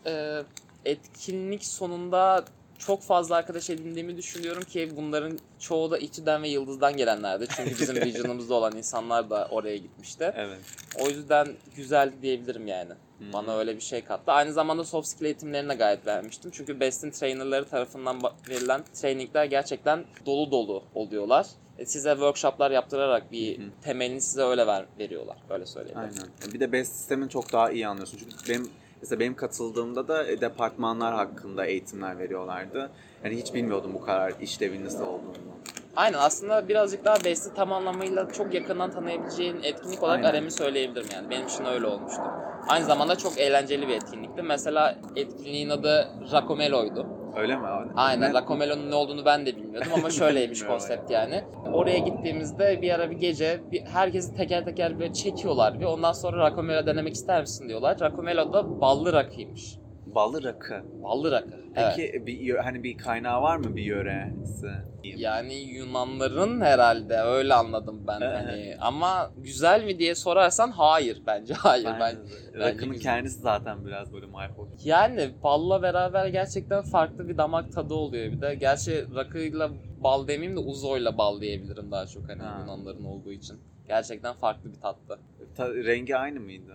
e, 0.07 0.43
etkinlik 0.85 1.65
sonunda 1.65 2.45
çok 2.87 3.03
fazla 3.03 3.37
arkadaş 3.37 3.71
edindiğimi 3.71 4.17
düşünüyorum 4.17 4.63
ki 4.63 4.91
bunların 4.97 5.39
çoğu 5.59 5.91
da 5.91 5.99
İTÜ'den 5.99 6.43
ve 6.43 6.49
Yıldız'dan 6.49 6.97
gelenlerdi. 6.97 7.47
Çünkü 7.57 7.81
bizim 7.81 7.97
vision'ımızda 8.05 8.55
olan 8.55 8.77
insanlar 8.77 9.31
da 9.31 9.49
oraya 9.51 9.77
gitmişti. 9.77 10.33
Evet. 10.37 10.59
O 11.01 11.09
yüzden 11.09 11.49
güzel 11.77 12.13
diyebilirim 12.23 12.67
yani. 12.67 12.91
Hı. 12.91 13.33
Bana 13.33 13.59
öyle 13.59 13.77
bir 13.77 13.81
şey 13.81 14.05
kattı. 14.05 14.33
Aynı 14.33 14.53
zamanda 14.53 14.85
soft 14.85 15.09
skill 15.09 15.25
eğitimlerine 15.25 15.75
gayet 15.75 16.07
vermiştim. 16.07 16.51
Çünkü 16.55 16.81
Best'in 16.81 17.11
trainerları 17.11 17.65
tarafından 17.65 18.21
verilen 18.49 18.83
trainingler 18.95 19.45
gerçekten 19.45 20.05
dolu 20.27 20.51
dolu 20.51 20.83
oluyorlar. 20.95 21.47
E, 21.79 21.87
Size 21.87 22.11
workshoplar 22.11 22.71
yaptırarak 22.71 23.33
bir 23.33 23.59
Hı 23.59 23.63
hı. 23.63 23.67
temelini 23.85 24.21
size 24.21 24.43
öyle 24.43 24.67
ver, 24.67 24.85
veriyorlar. 24.99 25.37
Öyle 25.51 25.67
söyleyeyim. 25.67 25.99
Aynen. 25.99 26.55
Bir 26.55 26.61
de 26.61 26.73
BEST 26.73 26.93
sistemini 26.97 27.31
çok 27.31 27.53
daha 27.53 27.71
iyi 27.71 27.87
anlıyorsun. 27.87 28.19
Çünkü 28.19 28.49
benim 28.49 28.71
mesela 29.03 29.21
benim 29.21 29.35
katıldığımda 29.35 30.09
da 30.09 30.27
e, 30.27 30.41
departmanlar 30.41 31.15
hakkında 31.15 31.67
eğitimler 31.67 32.19
veriyorlardı. 32.19 32.91
Yani 33.25 33.37
hiç 33.37 33.55
bilmiyordum 33.55 33.95
bu 33.95 34.01
kadar 34.01 34.33
işlevin 34.41 34.85
nasıl 34.85 35.07
olduğunu. 35.07 35.53
Aynen 35.97 36.19
aslında 36.19 36.69
birazcık 36.69 37.05
daha 37.05 37.25
Best'i 37.25 37.55
tam 37.55 37.73
anlamıyla 37.73 38.33
çok 38.33 38.55
yakından 38.55 38.91
tanıyabileceğin 38.91 39.63
etkinlik 39.63 40.03
olarak 40.03 40.25
Aynen. 40.25 40.43
RM'i 40.43 40.51
söyleyebilirim 40.51 41.09
yani. 41.15 41.31
Benim 41.31 41.47
için 41.47 41.65
öyle 41.65 41.87
olmuştu. 41.87 42.23
Aynı 42.69 42.85
zamanda 42.85 43.17
çok 43.17 43.39
eğlenceli 43.39 43.89
bir 43.89 43.95
etkinlikti. 43.95 44.43
Mesela 44.43 44.99
etkinliğin 45.17 45.69
adı 45.69 46.09
Racomelo'ydu. 46.33 47.22
Öyle 47.37 47.57
mi 47.57 47.67
abi? 47.67 47.93
Aynen. 47.97 48.31
Ne? 48.31 48.35
Racomelo'nun 48.35 48.91
ne 48.91 48.95
olduğunu 48.95 49.25
ben 49.25 49.47
de 49.47 49.57
bilmiyordum 49.57 49.93
ama 49.95 50.11
şöyleymiş 50.11 50.63
konsept 50.67 51.11
yani. 51.11 51.45
Oraya 51.73 51.99
gittiğimizde 51.99 52.83
bir 52.83 52.91
ara 52.95 53.11
bir 53.11 53.17
gece 53.17 53.61
bir, 53.73 53.87
herkesi 53.87 54.35
teker 54.35 54.65
teker 54.65 54.99
böyle 54.99 55.13
çekiyorlar 55.13 55.81
ve 55.81 55.87
ondan 55.87 56.13
sonra 56.13 56.37
Racomelo 56.37 56.87
denemek 56.87 57.15
ister 57.15 57.41
misin 57.41 57.69
diyorlar. 57.69 58.01
Racomelo 58.01 58.53
da 58.53 58.81
ballı 58.81 59.13
rakıymış. 59.13 59.82
Ballı 60.15 60.43
rakı. 60.45 60.83
Ballı 61.03 61.31
rakı. 61.31 61.55
Evet. 61.75 61.93
Peki 61.97 62.27
bir 62.27 62.33
yö- 62.41 62.61
hani 62.63 62.83
bir 62.83 62.97
kaynağı 62.99 63.43
var 63.43 63.57
mı 63.57 63.77
bir 63.77 63.83
yöresi? 63.83 64.71
Yani 65.03 65.55
Yunanların 65.55 66.61
herhalde 66.61 67.19
öyle 67.19 67.55
anladım 67.55 68.07
ben 68.07 68.21
Evet. 68.21 68.37
hani 68.37 68.77
ama 68.81 69.31
güzel 69.37 69.85
mi 69.85 69.99
diye 69.99 70.15
sorarsan 70.15 70.71
hayır 70.71 71.23
bence 71.27 71.55
hayır 71.55 71.85
ben. 72.01 72.17
Rakının 72.55 72.99
kendisi 72.99 73.41
zaten 73.41 73.85
biraz 73.87 74.13
böyle 74.13 74.27
mayhoş. 74.27 74.69
Yani 74.85 75.31
balla 75.43 75.83
beraber 75.83 76.27
gerçekten 76.27 76.83
farklı 76.83 77.29
bir 77.29 77.37
damak 77.37 77.73
tadı 77.73 77.95
oluyor 77.95 78.33
bir 78.33 78.41
de 78.41 78.55
gerçi 78.55 79.07
rakıyla 79.15 79.71
bal 79.99 80.29
demeyeyim 80.29 80.57
de 80.57 80.61
uzoyla 80.61 81.19
bal 81.19 81.41
diyebilirim 81.41 81.91
daha 81.91 82.07
çok 82.07 82.29
hani 82.29 82.43
Ha. 82.43 82.57
Yunanların 82.61 83.05
olduğu 83.05 83.33
için. 83.33 83.61
Gerçekten 83.89 84.35
farklı 84.35 84.73
bir 84.73 84.81
tattı. 84.81 85.19
Ta- 85.57 85.75
rengi 85.75 86.17
aynı 86.17 86.41
mıydı? 86.41 86.75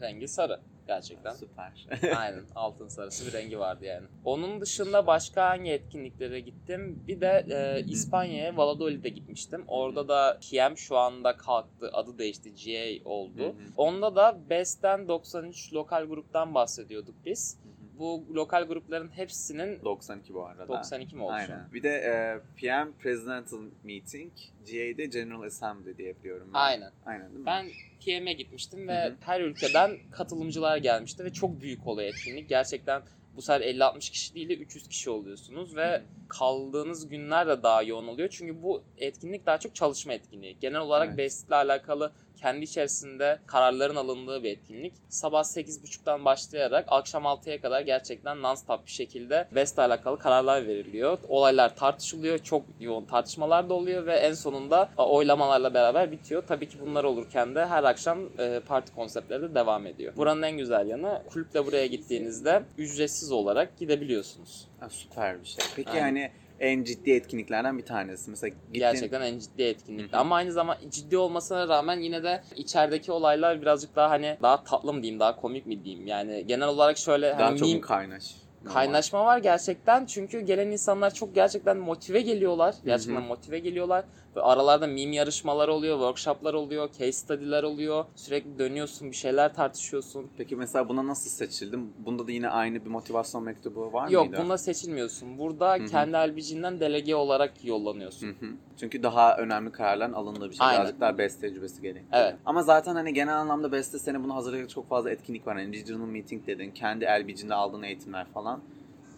Rengi 0.00 0.28
sarı 0.28 0.60
gerçekten. 0.86 1.32
Süper. 1.34 1.86
Aynen 2.16 2.44
altın 2.54 2.88
sarısı 2.88 3.26
bir 3.26 3.32
rengi 3.32 3.58
vardı 3.58 3.84
yani. 3.84 4.06
Onun 4.24 4.60
dışında 4.60 5.06
başka 5.06 5.48
hangi 5.48 5.70
etkinliklere 5.70 6.40
gittim? 6.40 7.04
Bir 7.08 7.20
de 7.20 7.46
e, 7.50 7.84
İspanya'ya 7.90 8.56
Valladolid'e 8.56 9.08
gitmiştim. 9.08 9.64
Orada 9.68 10.08
da 10.08 10.38
PM 10.50 10.76
şu 10.76 10.96
anda 10.96 11.36
kalktı. 11.36 11.90
Adı 11.92 12.18
değişti. 12.18 12.52
GA 12.54 13.10
oldu. 13.10 13.54
Onda 13.76 14.16
da 14.16 14.38
BES'ten 14.50 15.08
93 15.08 15.72
lokal 15.72 16.04
gruptan 16.04 16.54
bahsediyorduk 16.54 17.14
biz. 17.24 17.58
Bu 18.02 18.26
lokal 18.34 18.64
grupların 18.64 19.08
hepsinin 19.08 19.84
92 19.84 20.34
bu 20.34 20.46
arada. 20.46 20.68
92 20.68 21.16
mi 21.16 21.22
olsun? 21.22 21.34
Aynen. 21.34 21.72
Bir 21.72 21.82
de 21.82 21.88
e, 21.88 22.40
PM 22.60 22.92
Presidential 22.98 23.60
Meeting, 23.84 24.32
GA'de 24.66 25.06
General 25.06 25.42
Assembly 25.42 25.98
diye 25.98 26.18
biliyorum. 26.18 26.50
ben. 26.54 26.58
Aynen. 26.58 26.92
Aynen 27.06 27.28
değil 27.28 27.38
mi? 27.40 27.46
Ben 27.46 27.66
PM'e 28.04 28.32
gitmiştim 28.32 28.88
ve 28.88 29.04
Hı 29.04 29.08
hı. 29.08 29.14
her 29.20 29.40
ülkeden 29.40 29.90
katılımcılar 30.10 30.76
gelmişti 30.76 31.24
ve 31.24 31.32
çok 31.32 31.60
büyük 31.60 31.86
oluyor 31.86 32.08
etkinlik. 32.08 32.48
Gerçekten 32.48 33.02
bu 33.36 33.42
sefer 33.42 33.60
50-60 33.60 34.10
kişi 34.10 34.34
değil 34.34 34.48
de 34.48 34.54
300 34.54 34.88
kişi 34.88 35.10
oluyorsunuz 35.10 35.76
ve 35.76 35.88
Hı 35.88 35.96
hı. 35.96 36.02
kaldığınız 36.28 37.08
günler 37.08 37.48
de 37.48 37.62
daha 37.62 37.82
yoğun 37.82 38.06
oluyor. 38.08 38.28
Çünkü 38.32 38.62
bu 38.62 38.82
etkinlik 38.98 39.46
daha 39.46 39.58
çok 39.58 39.74
çalışma 39.74 40.12
etkinliği. 40.12 40.56
Genel 40.60 40.80
olarak 40.80 41.08
Evet. 41.08 41.18
BEST 41.18 41.48
ile 41.48 41.54
alakalı 41.54 42.12
kendi 42.42 42.64
içerisinde 42.64 43.38
kararların 43.46 43.96
alındığı 43.96 44.42
bir 44.42 44.50
etkinlik. 44.50 44.92
Sabah 45.08 45.42
8.30'dan 45.44 46.24
başlayarak 46.24 46.84
akşam 46.88 47.22
6'ya 47.24 47.60
kadar 47.60 47.80
gerçekten 47.80 48.36
non-stop 48.36 48.86
bir 48.86 48.90
şekilde 48.90 49.48
ile 49.52 49.82
alakalı 49.82 50.18
kararlar 50.18 50.66
veriliyor. 50.66 51.18
Olaylar 51.28 51.76
tartışılıyor. 51.76 52.38
Çok 52.38 52.62
yoğun 52.80 53.04
tartışmalar 53.04 53.68
da 53.68 53.74
oluyor 53.74 54.06
ve 54.06 54.14
en 54.14 54.32
sonunda 54.32 54.88
oylamalarla 54.96 55.74
beraber 55.74 56.12
bitiyor. 56.12 56.42
Tabii 56.46 56.68
ki 56.68 56.76
bunlar 56.80 57.04
olurken 57.04 57.54
de 57.54 57.66
her 57.66 57.84
akşam 57.84 58.18
e, 58.38 58.60
parti 58.66 58.94
konseptleri 58.94 59.42
de 59.42 59.54
devam 59.54 59.86
ediyor. 59.86 60.16
Buranın 60.16 60.42
en 60.42 60.58
güzel 60.58 60.88
yanı 60.88 61.22
kulüple 61.26 61.66
buraya 61.66 61.86
gittiğinizde 61.86 62.62
ücretsiz 62.78 63.32
olarak 63.32 63.78
gidebiliyorsunuz. 63.78 64.68
Ha, 64.80 64.88
süper 64.90 65.40
bir 65.40 65.46
şey. 65.46 65.64
Peki 65.76 65.90
Aynen. 65.90 66.06
yani 66.06 66.30
en 66.62 66.84
ciddi 66.84 67.10
etkinliklerden 67.10 67.78
bir 67.78 67.84
tanesi. 67.84 68.30
Mesela 68.30 68.48
gittin, 68.48 68.78
Gerçekten 68.78 69.20
en 69.20 69.38
ciddi 69.38 69.62
etkinlik. 69.62 70.14
Ama 70.14 70.36
aynı 70.36 70.52
zaman 70.52 70.76
ciddi 70.88 71.16
olmasına 71.16 71.68
rağmen 71.68 72.00
yine 72.00 72.22
de 72.22 72.42
içerideki 72.56 73.12
olaylar 73.12 73.62
birazcık 73.62 73.96
daha 73.96 74.10
hani 74.10 74.36
daha 74.42 74.64
tatlı 74.64 74.92
mı 74.92 75.02
diyeyim, 75.02 75.20
daha 75.20 75.36
komik 75.36 75.66
mi 75.66 75.84
diyeyim. 75.84 76.06
Yani 76.06 76.46
genel 76.46 76.68
olarak 76.68 76.98
şöyle 76.98 77.30
daha 77.30 77.44
hani 77.44 77.58
çok 77.58 77.68
meme- 77.68 77.80
kaynaş? 77.80 78.36
kaynaşma 78.74 79.24
var 79.24 79.38
gerçekten. 79.38 80.06
Çünkü 80.06 80.40
gelen 80.40 80.70
insanlar 80.70 81.14
çok 81.14 81.34
gerçekten 81.34 81.76
motive 81.76 82.20
geliyorlar. 82.20 82.74
Gerçekten 82.84 83.22
hı. 83.22 83.26
motive 83.26 83.58
geliyorlar 83.58 84.04
Aralarda 84.36 84.86
meme 84.86 85.14
yarışmalar 85.14 85.68
oluyor, 85.68 85.96
workshoplar 85.96 86.54
oluyor, 86.54 86.88
case 86.88 87.12
study'ler 87.12 87.62
oluyor. 87.62 88.04
Sürekli 88.16 88.58
dönüyorsun, 88.58 89.10
bir 89.10 89.16
şeyler 89.16 89.54
tartışıyorsun. 89.54 90.30
Peki 90.36 90.56
mesela 90.56 90.88
buna 90.88 91.06
nasıl 91.06 91.30
seçildin? 91.30 91.92
Bunda 91.98 92.26
da 92.26 92.32
yine 92.32 92.48
aynı 92.48 92.84
bir 92.84 92.90
motivasyon 92.90 93.44
mektubu 93.44 93.92
var 93.92 94.08
Yok 94.08 94.26
mıydı? 94.28 94.42
bunda 94.42 94.58
seçilmiyorsun. 94.58 95.38
Burada 95.38 95.74
hı. 95.74 95.86
kendi 95.86 96.12
LBG'nden 96.12 96.80
delege 96.80 97.14
olarak 97.14 97.64
yollanıyorsun. 97.64 98.26
Hı 98.26 98.30
hı. 98.30 98.50
Çünkü 98.80 99.02
daha 99.02 99.36
önemli 99.36 99.72
kararların 99.72 100.12
alındığı 100.12 100.50
bir 100.50 100.54
şey. 100.54 100.66
Aynen. 100.66 100.80
Birazcık 100.80 101.00
daha 101.00 101.18
best 101.18 101.40
tecrübesi 101.40 101.82
gerekiyor. 101.82 102.08
Evet. 102.12 102.34
Ama 102.44 102.62
zaten 102.62 102.94
hani 102.94 103.14
genel 103.14 103.36
anlamda 103.36 103.72
beste 103.72 103.98
seni 103.98 104.24
bunu 104.24 104.34
hazırlayacak 104.34 104.70
çok 104.70 104.88
fazla 104.88 105.10
etkinlik 105.10 105.46
var. 105.46 105.56
Hani 105.56 105.80
regional 105.80 106.06
meeting 106.06 106.46
dedin, 106.46 106.70
kendi 106.70 107.04
LBG'nde 107.04 107.54
aldığın 107.54 107.82
eğitimler 107.82 108.26
falan. 108.26 108.60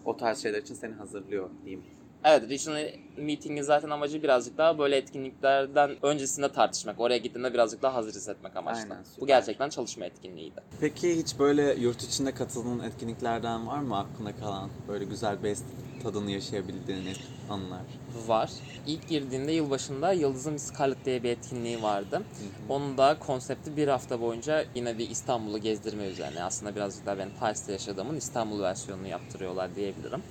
O 0.05 0.17
tarz 0.17 0.43
şeyler 0.43 0.63
için 0.63 0.75
seni 0.75 0.95
hazırlıyor 0.95 1.51
diyeyim. 1.65 1.85
Evet, 2.25 2.51
regional 2.51 2.87
meeting'in 3.17 3.63
zaten 3.63 3.91
amacı 3.91 4.23
birazcık 4.23 4.59
daha 4.59 4.79
böyle 4.79 4.97
etkinliklerden 4.97 5.97
öncesinde 6.03 6.53
tartışmak. 6.53 7.01
Oraya 7.01 7.19
gittiğinde 7.19 7.55
birazcık 7.55 7.83
daha 7.83 7.95
hazır 7.95 8.15
hissetmek 8.15 8.57
amaçlı. 8.57 8.81
Aynen, 8.81 9.03
süper. 9.03 9.21
Bu 9.21 9.27
gerçekten 9.27 9.69
çalışma 9.69 10.05
etkinliğiydi. 10.05 10.61
Peki 10.81 11.19
hiç 11.19 11.39
böyle 11.39 11.75
yurt 11.75 12.05
içinde 12.05 12.33
katıldığın 12.33 12.81
etkinliklerden 12.81 13.67
var 13.67 13.79
mı 13.79 13.99
aklında 13.99 14.37
kalan? 14.37 14.71
Böyle 14.89 15.05
güzel 15.05 15.43
best 15.43 15.65
tadını 16.03 16.31
yaşayabildiğin 16.31 17.09
anılar. 17.51 17.83
Var. 18.27 18.51
İlk 18.87 19.09
girdiğinde 19.09 19.53
yılbaşında 19.53 20.13
Yıldız'ın 20.13 20.57
Scarlet 20.57 21.05
diye 21.05 21.23
bir 21.23 21.31
etkinliği 21.31 21.83
vardı. 21.83 22.23
Onun 22.69 22.99
da 22.99 23.19
konsepti 23.19 23.77
bir 23.77 23.89
hafta 23.89 24.21
boyunca 24.21 24.65
yine 24.75 24.99
bir 24.99 25.11
İstanbul'u 25.11 25.59
gezdirme 25.59 26.05
üzerine. 26.05 26.43
Aslında 26.43 26.77
birazcık 26.77 27.07
daha 27.07 27.19
ben 27.19 27.31
Paris'te 27.41 27.73
yaşadığımın 27.73 28.17
İstanbul 28.17 28.63
versiyonunu 28.63 29.09
yaptırıyorlar 29.09 29.75
diyebilirim. 29.75 30.23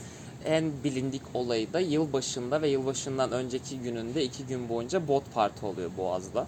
En 0.46 0.72
bilindik 0.84 1.22
olayı 1.34 1.74
da 1.74 1.80
yılbaşında 1.80 2.62
ve 2.62 2.70
yılbaşından 2.70 3.32
önceki 3.32 3.80
gününde 3.80 4.24
iki 4.24 4.46
gün 4.46 4.70
boyunca 4.70 5.08
bot 5.08 5.24
parti 5.34 5.66
oluyor 5.66 5.92
Boğaz'da. 5.98 6.48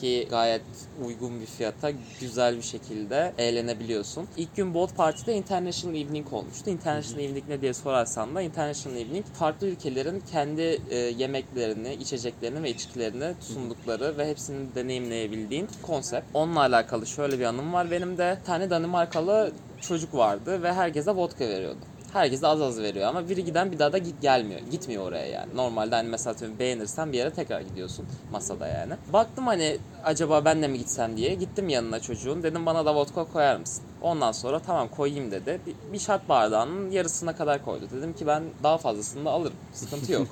Ki 0.00 0.26
gayet 0.30 0.62
uygun 1.06 1.40
bir 1.40 1.46
fiyata 1.46 1.92
güzel 2.20 2.56
bir 2.56 2.62
şekilde 2.62 3.32
eğlenebiliyorsun. 3.38 4.28
İlk 4.36 4.56
gün 4.56 4.74
bot 4.74 4.96
partide 4.96 5.34
International 5.34 5.96
Evening 5.96 6.32
olmuştu. 6.32 6.70
International 6.70 7.24
Evening 7.24 7.48
ne 7.48 7.60
diye 7.60 7.74
sorarsan 7.74 8.34
da 8.34 8.42
International 8.42 8.98
Evening 8.98 9.24
farklı 9.34 9.66
ülkelerin 9.66 10.22
kendi 10.32 10.80
e, 10.90 10.96
yemeklerini, 10.96 11.94
içeceklerini 11.94 12.62
ve 12.62 12.70
içkilerini 12.70 13.34
sundukları 13.40 14.18
ve 14.18 14.28
hepsini 14.28 14.74
deneyimleyebildiğin 14.74 15.68
konsept. 15.82 16.26
Onunla 16.34 16.60
alakalı 16.60 17.06
şöyle 17.06 17.38
bir 17.38 17.44
anım 17.44 17.72
var 17.72 17.90
benim 17.90 18.18
de. 18.18 18.38
Tane 18.46 18.70
Danimarkalı 18.70 19.52
çocuk 19.80 20.14
vardı 20.14 20.62
ve 20.62 20.72
herkese 20.72 21.10
vodka 21.10 21.48
veriyordu. 21.48 21.78
Herkese 22.12 22.46
az 22.46 22.60
az 22.60 22.80
veriyor 22.80 23.08
ama 23.08 23.28
biri 23.28 23.44
giden 23.44 23.72
bir 23.72 23.78
daha 23.78 23.92
da 23.92 23.98
git 23.98 24.22
gelmiyor. 24.22 24.60
Gitmiyor 24.70 25.08
oraya 25.08 25.26
yani. 25.26 25.56
Normalde 25.56 25.94
hani 25.94 26.08
mesela 26.08 26.36
beğenirsen 26.58 27.12
bir 27.12 27.18
yere 27.18 27.30
tekrar 27.30 27.60
gidiyorsun 27.60 28.06
masada 28.32 28.66
yani. 28.66 28.92
Baktım 29.12 29.46
hani 29.46 29.78
acaba 30.04 30.44
ben 30.44 30.62
de 30.62 30.68
mi 30.68 30.78
gitsem 30.78 31.16
diye. 31.16 31.34
Gittim 31.34 31.68
yanına 31.68 32.00
çocuğun. 32.00 32.42
Dedim 32.42 32.66
bana 32.66 32.86
da 32.86 32.94
vodka 32.94 33.24
koyar 33.24 33.56
mısın? 33.56 33.84
Ondan 34.02 34.32
sonra 34.32 34.58
tamam 34.60 34.88
koyayım 34.88 35.30
dedi. 35.30 35.60
Bir, 35.66 35.92
bir 35.92 35.98
şat 35.98 36.28
bardağının 36.28 36.90
yarısına 36.90 37.36
kadar 37.36 37.64
koydu. 37.64 37.84
Dedim 37.96 38.12
ki 38.12 38.26
ben 38.26 38.42
daha 38.62 38.78
fazlasını 38.78 39.24
da 39.24 39.30
alırım. 39.30 39.56
Sıkıntı 39.72 40.12
yok. 40.12 40.26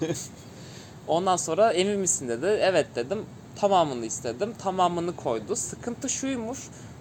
Ondan 1.09 1.37
sonra 1.37 1.73
emin 1.73 2.01
misin 2.01 2.29
dedi. 2.29 2.47
Evet 2.47 2.87
dedim. 2.95 3.19
Tamamını 3.57 4.07
istedim. 4.07 4.55
Tamamını 4.59 5.17
koydu. 5.17 5.57
Sıkıntı 5.57 6.09
şuymuş. 6.09 6.59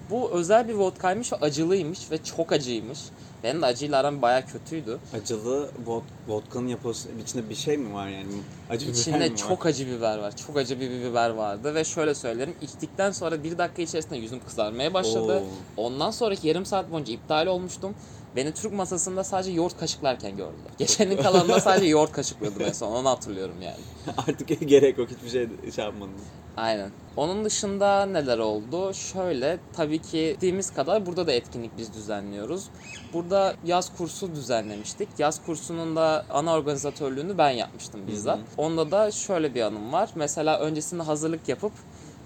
Bu 0.09 0.31
özel 0.31 0.67
bir 0.67 0.73
vodkaymış 0.73 1.33
ve 1.33 1.35
acılıymış 1.35 2.11
ve 2.11 2.23
çok 2.23 2.51
acıymış. 2.51 2.99
Benim 3.43 3.61
de 3.61 3.65
acıyla 3.65 3.99
aram 3.99 4.21
baya 4.21 4.45
kötüydü. 4.45 4.99
Acılı 5.13 5.69
vod 5.85 6.03
vodkanın 6.27 6.67
yapılması 6.67 7.09
içinde 7.23 7.49
bir 7.49 7.55
şey 7.55 7.77
mi 7.77 7.93
var 7.93 8.07
yani? 8.07 8.27
Acı 8.69 8.85
biber 8.85 8.95
mi 8.95 8.99
İçinde 8.99 9.31
var? 9.31 9.35
çok 9.35 9.65
acı 9.65 9.87
biber 9.87 10.17
var. 10.17 10.35
Çok 10.35 10.57
acı 10.57 10.79
bir 10.79 10.89
biber 10.89 11.29
vardı 11.29 11.75
ve 11.75 11.83
şöyle 11.83 12.15
söylerim. 12.15 12.55
içtikten 12.61 13.11
sonra 13.11 13.43
bir 13.43 13.57
dakika 13.57 13.81
içerisinde 13.81 14.17
yüzüm 14.17 14.39
kızarmaya 14.45 14.93
başladı. 14.93 15.43
Oo. 15.77 15.83
Ondan 15.83 16.11
sonraki 16.11 16.47
yarım 16.47 16.65
saat 16.65 16.91
boyunca 16.91 17.13
iptal 17.13 17.47
olmuştum. 17.47 17.95
Beni 18.35 18.53
Türk 18.53 18.73
masasında 18.73 19.23
sadece 19.23 19.51
yoğurt 19.51 19.77
kaşıklarken 19.77 20.37
gördüler. 20.37 20.71
Gecenin 20.77 21.17
kalanında 21.17 21.59
sadece 21.59 21.85
yoğurt 21.89 22.11
kaşıklıyordum 22.11 22.61
en 22.61 22.71
son. 22.71 22.91
Onu 22.91 23.09
hatırlıyorum 23.09 23.61
yani. 23.61 23.79
Artık 24.17 24.47
gerek 24.69 24.97
yok 24.97 25.09
hiçbir 25.09 25.29
şey 25.29 25.71
şey 25.75 25.85
yapmadın. 25.85 26.13
Aynen. 26.57 26.91
Onun 27.17 27.45
dışında 27.45 28.05
neler 28.05 28.37
oldu? 28.39 28.93
Şöyle 28.93 29.59
tabii 29.73 30.01
ki 30.01 30.35
dediğimiz 30.37 30.73
kadar 30.73 31.05
burada 31.05 31.27
da 31.27 31.31
etkinlik 31.31 31.77
biz 31.77 31.93
düzenliyoruz. 31.93 32.65
Burada 33.13 33.55
yaz 33.65 33.97
kursu 33.97 34.35
düzenlemiştik. 34.35 35.09
Yaz 35.17 35.45
kursunun 35.45 35.95
da 35.95 36.25
ana 36.29 36.53
organizatörlüğünü 36.53 37.37
ben 37.37 37.49
yapmıştım 37.49 38.07
bizzat. 38.07 38.37
Hı 38.37 38.41
hı. 38.41 38.45
Onda 38.57 38.91
da 38.91 39.11
şöyle 39.11 39.55
bir 39.55 39.61
anım 39.61 39.93
var. 39.93 40.09
Mesela 40.15 40.59
öncesinde 40.59 41.03
hazırlık 41.03 41.49
yapıp 41.49 41.71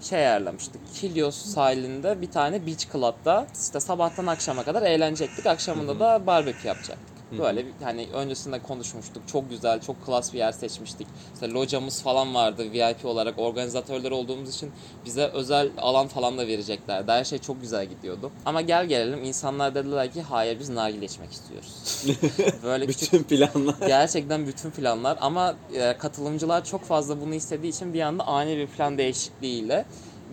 şey 0.00 0.18
ayarlamıştık. 0.18 0.80
Kilyos 0.94 1.36
sahilinde 1.36 2.20
bir 2.20 2.30
tane 2.30 2.66
beach 2.66 2.92
club'da 2.92 3.46
işte 3.60 3.80
sabahtan 3.80 4.26
akşama 4.26 4.62
kadar 4.64 4.82
eğlenecektik. 4.82 5.46
Akşamında 5.46 6.00
da 6.00 6.26
barbekü 6.26 6.68
yapacaktık. 6.68 7.19
Böyle 7.38 7.66
bir, 7.66 7.72
hani 7.82 8.08
öncesinde 8.12 8.58
konuşmuştuk. 8.58 9.22
Çok 9.26 9.50
güzel, 9.50 9.80
çok 9.80 10.06
klas 10.06 10.32
bir 10.32 10.38
yer 10.38 10.52
seçmiştik. 10.52 11.06
İşte 11.34 11.50
locamız 11.50 12.02
falan 12.02 12.34
vardı 12.34 12.72
VIP 12.72 13.04
olarak. 13.04 13.38
Organizatörler 13.38 14.10
olduğumuz 14.10 14.54
için 14.54 14.72
bize 15.04 15.26
özel 15.26 15.70
alan 15.78 16.08
falan 16.08 16.38
da 16.38 16.46
vereceklerdi. 16.46 17.12
Her 17.12 17.24
şey 17.24 17.38
çok 17.38 17.60
güzel 17.60 17.86
gidiyordu. 17.86 18.30
Ama 18.46 18.60
gel 18.60 18.86
gelelim 18.86 19.24
insanlar 19.24 19.74
dediler 19.74 20.12
ki 20.12 20.22
hayır 20.22 20.60
biz 20.60 20.68
nargile 20.68 21.04
içmek 21.04 21.32
istiyoruz. 21.32 22.04
Böyle 22.62 22.86
küçük 22.86 23.12
Bütün 23.12 23.22
planlar. 23.22 23.74
Gerçekten 23.86 24.46
bütün 24.46 24.70
planlar 24.70 25.18
ama 25.20 25.56
e, 25.74 25.96
katılımcılar 25.98 26.64
çok 26.64 26.84
fazla 26.84 27.20
bunu 27.20 27.34
istediği 27.34 27.68
için 27.68 27.94
bir 27.94 28.00
anda 28.00 28.26
ani 28.26 28.56
bir 28.56 28.66
plan 28.66 28.98
değişikliğiyle 28.98 29.84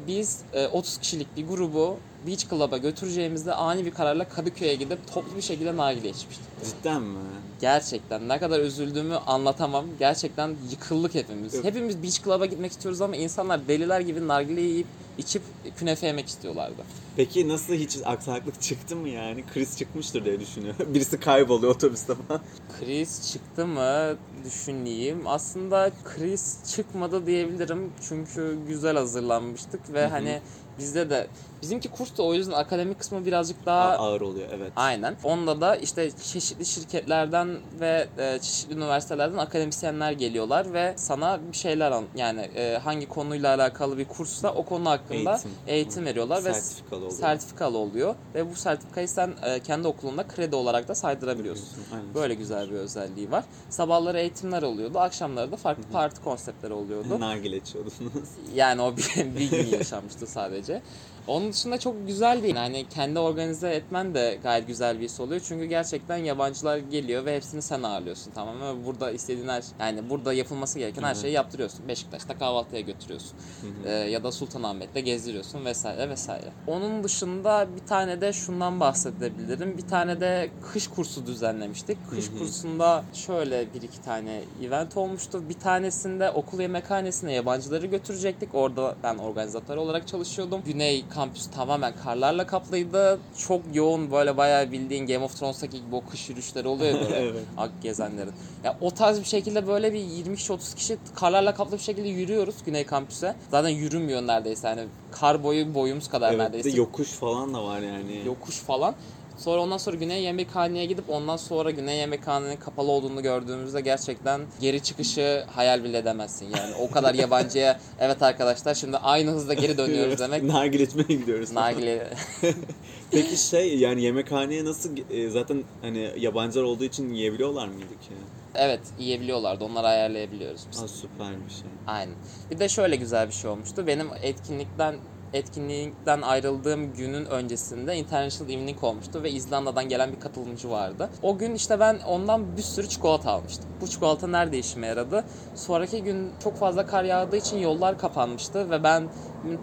biz 0.08 0.42
e, 0.54 0.68
30 0.68 0.98
kişilik 0.98 1.38
bir 1.38 1.48
grubu 1.48 1.98
Beach 2.28 2.50
Club'a 2.50 2.78
götüreceğimizde 2.78 3.54
ani 3.54 3.86
bir 3.86 3.92
kararla 3.92 4.30
Kadıköy'e 4.30 4.76
gidip 4.76 5.14
toplu 5.14 5.38
bir 5.38 5.42
şekilde 5.42 5.78
nargile 5.78 6.10
içmiştik. 6.10 6.46
Cidden 6.66 7.02
mi? 7.02 7.20
Gerçekten 7.62 8.30
ne 8.30 8.40
kadar 8.40 8.60
üzüldüğümü 8.60 9.16
anlatamam. 9.16 9.86
Gerçekten 10.00 10.56
yıkıldık 10.72 11.16
hepimiz. 11.16 11.56
Evet. 11.56 11.66
Hepimiz 11.66 12.04
Beach 12.04 12.24
Club'a 12.24 12.46
gitmek 12.46 12.72
istiyoruz 12.72 13.02
ama 13.02 13.16
insanlar 13.16 13.68
deliler 13.68 14.00
gibi 14.02 14.28
nargile 14.28 14.62
yiyip 14.62 14.88
içip 15.18 15.42
künefe 15.78 16.08
yemek 16.08 16.28
istiyorlardı. 16.28 16.84
Peki 17.16 17.48
nasıl 17.48 17.74
hiç 17.74 17.98
aksaklık 18.06 18.62
çıktı 18.62 18.96
mı 18.96 19.10
yani? 19.10 19.44
Kriz 19.54 19.78
çıkmıştır 19.78 20.26
diye 20.26 20.40
düşünüyorum. 20.40 20.86
Birisi 20.94 21.20
kayboluyor 21.20 21.76
otobüste 21.76 22.14
falan. 22.16 22.42
Kriz 22.80 23.32
çıktı 23.32 23.68
mı 23.68 24.16
düşüneyim. 24.46 25.22
Aslında 25.26 25.92
kriz 26.04 26.58
çıkmadı 26.76 27.26
diyebilirim. 27.28 27.92
Çünkü 28.10 28.58
güzel 28.68 28.96
hazırlanmıştık 28.98 29.94
ve 29.94 30.02
Hı 30.02 30.06
hı. 30.06 30.10
hani 30.10 30.42
bizde 30.78 31.10
de 31.10 31.28
bizimki 31.62 31.90
kurs 31.90 32.18
da 32.18 32.24
o 32.24 32.34
yüzden 32.34 32.52
akademik 32.52 33.00
kısmı 33.00 33.26
birazcık 33.26 33.66
daha 33.66 33.90
A- 33.90 33.98
ağır 33.98 34.22
oluyor 34.22 34.50
evet. 34.52 34.74
Aynen. 34.76 35.18
Onda 35.24 35.62
da 35.62 35.76
işte 35.76 36.12
çeşitli 36.12 36.66
şirketlerden 36.66 37.60
ve 37.80 38.10
e, 38.18 38.40
çeşitli 38.40 38.74
üniversitelerden 38.74 39.38
akademisyenler 39.38 40.12
geliyorlar 40.12 40.74
ve 40.74 40.94
sana 40.98 41.40
bir 41.52 41.58
şeyler 41.58 41.92
an 41.92 42.06
yani 42.16 42.42
e, 42.42 42.78
hangi 42.84 43.08
konuyla 43.08 43.56
alakalı 43.56 43.98
bir 43.98 44.06
kursta 44.06 44.54
o 44.54 44.66
konu 44.66 44.90
hakkında 44.90 45.32
Eğitim. 45.32 45.52
eğitim, 45.68 46.06
veriyorlar 46.06 46.46
ve 46.46 46.54
Sertifikalı 46.54 47.00
oluyor. 47.00 47.12
sertifikalı 47.20 47.78
oluyor 47.78 48.16
ve 48.36 48.52
bu 48.52 48.56
sertifikayı 48.56 49.08
sen 49.08 49.34
e, 49.44 49.60
kendi 49.60 49.88
okulunda 49.88 50.28
kredi 50.28 50.56
olarak 50.56 50.88
da 50.88 50.96
saydırabiliyorsun. 50.96 51.84
Aynen. 51.94 52.14
Böyle 52.14 52.34
güzel 52.34 52.70
bir 52.70 52.76
özelliği 52.76 53.32
var. 53.32 53.44
Sabahları 53.70 54.20
eğitimler 54.20 54.64
oluyordu, 54.64 55.00
akşamları 55.00 55.52
da 55.52 55.56
farklı 55.56 55.84
parti 55.84 56.22
konseptleri 56.22 56.74
oluyordu. 56.74 57.20
Nargile 57.20 57.58
içiyordunuz. 57.58 58.30
Yani 58.56 58.82
o 58.82 58.98
bir, 58.98 59.36
bir 59.36 59.50
gün 59.52 59.66
yaşanmıştı 59.78 60.28
sadece. 60.28 60.67
है। 60.70 60.82
Onun 61.28 61.52
dışında 61.52 61.78
çok 61.80 62.08
güzel 62.08 62.44
değil. 62.44 62.56
Yani 62.56 62.86
kendi 62.90 63.20
organize 63.20 63.70
etmen 63.70 64.16
de 64.16 64.40
gayet 64.44 64.68
güzel 64.68 65.00
bir 65.00 65.04
his 65.04 65.20
oluyor. 65.20 65.42
Çünkü 65.44 65.66
gerçekten 65.66 66.18
yabancılar 66.18 66.78
geliyor 66.78 67.26
ve 67.26 67.36
hepsini 67.36 67.62
sen 67.62 67.84
ağırlıyorsun 67.84 68.32
tamam 68.32 68.56
mı? 68.58 68.86
Burada 68.86 69.12
istediğin 69.12 69.48
her 69.48 69.64
yani 69.80 70.10
burada 70.10 70.34
yapılması 70.34 70.80
gereken 70.80 71.04
her 71.04 71.16
şeyi 71.16 71.34
yaptırıyorsun. 71.34 71.88
Beşiktaş'ta 71.88 72.38
kahvaltıya 72.38 72.82
götürüyorsun. 72.82 73.38
Ee, 73.86 73.92
ya 73.92 74.24
da 74.24 74.32
Sultanahmet'te 74.32 75.02
gezdiriyorsun 75.02 75.66
vesaire 75.66 76.10
vesaire. 76.10 76.54
Onun 76.68 77.04
dışında 77.04 77.68
bir 77.76 77.86
tane 77.86 78.22
de 78.22 78.34
şundan 78.34 78.80
bahsedebilirim. 78.80 79.78
Bir 79.78 79.88
tane 79.88 80.22
de 80.22 80.52
kış 80.62 80.88
kursu 80.88 81.26
düzenlemiştik. 81.26 81.98
Kış 82.10 82.30
kursunda 82.40 83.04
şöyle 83.14 83.74
bir 83.74 83.82
iki 83.82 84.02
tane 84.02 84.44
event 84.62 84.98
olmuştu. 84.98 85.50
Bir 85.50 85.60
tanesinde 85.60 86.32
okul 86.32 86.60
yemekhanesine 86.60 87.34
yabancıları 87.34 87.86
götürecektik. 87.86 88.56
Orada 88.56 88.96
ben 89.04 89.18
organizatör 89.18 89.78
olarak 89.78 90.08
çalışıyordum. 90.08 90.62
Güney 90.66 91.08
kampüs 91.18 91.48
tamamen 91.48 91.94
karlarla 92.04 92.48
kaplıydı. 92.48 93.20
Çok 93.38 93.62
yoğun 93.74 94.12
böyle 94.12 94.38
bayağı 94.38 94.72
bildiğin 94.72 95.08
Game 95.08 95.26
of 95.26 95.40
Thrones'taki 95.40 95.78
gibi 95.78 95.96
o 95.96 96.04
kış 96.12 96.30
yürüyüşleri 96.30 96.68
oluyor 96.68 96.92
ya 96.94 97.00
böyle. 97.06 97.16
Evet. 97.16 97.44
Ak 97.58 97.72
gezenlerin. 97.84 98.32
Ya 98.64 98.78
o 98.82 98.92
tarz 98.92 99.20
bir 99.20 99.26
şekilde 99.26 99.68
böyle 99.68 99.94
bir 99.94 100.00
20 100.00 100.36
kişi 100.36 100.54
30 100.54 100.74
kişi 100.74 100.98
karlarla 101.16 101.54
kaplı 101.54 101.78
bir 101.78 101.82
şekilde 101.82 102.08
yürüyoruz 102.08 102.56
Güney 102.66 102.86
kampüse. 102.86 103.36
Zaten 103.52 103.70
yürümüyor 103.70 104.22
neredeyse 104.22 104.68
hani 104.68 104.82
kar 105.12 105.44
boyu 105.44 105.74
boyumuz 105.76 106.08
kadar 106.10 106.30
Evet, 106.30 106.40
neredeyse. 106.40 106.74
de 106.74 106.78
yokuş 106.78 107.10
falan 107.10 107.54
da 107.54 107.64
var 107.64 107.80
yani. 107.80 108.22
Yokuş 108.26 108.56
falan. 108.56 108.96
Sonra 109.38 109.62
ondan 109.62 109.78
sonra 109.78 109.96
Güney 109.96 110.24
Yemekhane'ye 110.24 110.86
gidip 110.86 111.10
ondan 111.10 111.38
sonra 111.38 111.72
Güney 111.72 111.98
Yemekhane'nin 111.98 112.58
kapalı 112.58 112.92
olduğunu 112.92 113.24
gördüğümüzde 113.24 113.82
gerçekten 113.82 114.42
geri 114.62 114.84
çıkışı 114.84 115.44
hayal 115.56 115.84
bile 115.84 115.98
edemezsin 115.98 116.46
yani. 116.58 116.76
O 116.76 116.92
kadar 116.92 117.14
yabancıya 117.24 117.80
evet 118.00 118.22
arkadaşlar 118.22 118.76
şimdi 118.76 118.98
aynı 118.98 119.32
hızla 119.32 119.54
geri 119.54 119.78
dönüyoruz 119.78 120.20
demek. 120.20 120.44
Nargile 120.44 120.84
içmeye 120.84 121.18
gidiyoruz. 121.20 121.52
Nargile 121.52 122.08
Peki 123.12 123.38
şey 123.38 123.78
yani 123.78 124.04
yemekhaneye 124.04 124.66
nasıl 124.66 124.98
e, 125.10 125.30
zaten 125.30 125.64
hani 125.82 126.12
yabancılar 126.18 126.64
olduğu 126.64 126.84
için 126.84 127.14
yiyebiliyorlar 127.14 127.68
mıydı 127.68 128.00
ki? 128.02 128.14
evet 128.56 128.80
yiyebiliyorlardı. 129.00 129.64
Onları 129.64 129.88
ayarlayabiliyoruz 129.88 130.62
biz. 130.72 130.84
Aa, 130.84 130.88
süper 130.88 131.46
bir 131.46 131.52
şey. 131.54 131.68
Aynen. 131.88 132.16
Bir 132.52 132.60
de 132.60 132.70
şöyle 132.70 132.96
güzel 132.96 133.28
bir 133.28 133.34
şey 133.34 133.50
olmuştu. 133.50 133.88
Benim 133.88 134.08
etkinlikten 134.22 134.96
etkinlikten 135.34 136.22
ayrıldığım 136.22 136.94
günün 136.94 137.26
öncesinde 137.26 137.96
International 137.96 138.54
Evening 138.54 138.84
olmuştu 138.84 139.24
ve 139.24 139.32
İzlanda'dan 139.32 139.90
gelen 139.90 140.12
bir 140.12 140.20
katılımcı 140.20 140.70
vardı. 140.70 141.10
O 141.22 141.38
gün 141.38 141.56
işte 141.56 141.80
ben 141.80 142.00
ondan 142.08 142.58
bir 142.58 142.62
sürü 142.62 142.90
çikolata 142.90 143.32
almıştım. 143.32 143.66
Bu 143.82 143.88
çikolata 143.88 144.28
nerede 144.28 144.60
işime 144.60 144.88
yaradı? 144.88 145.24
Sonraki 145.56 146.04
gün 146.04 146.32
çok 146.44 146.58
fazla 146.58 146.86
kar 146.86 147.04
yağdığı 147.04 147.38
için 147.38 147.58
yollar 147.58 147.98
kapanmıştı 147.98 148.70
ve 148.70 148.84
ben 148.84 149.10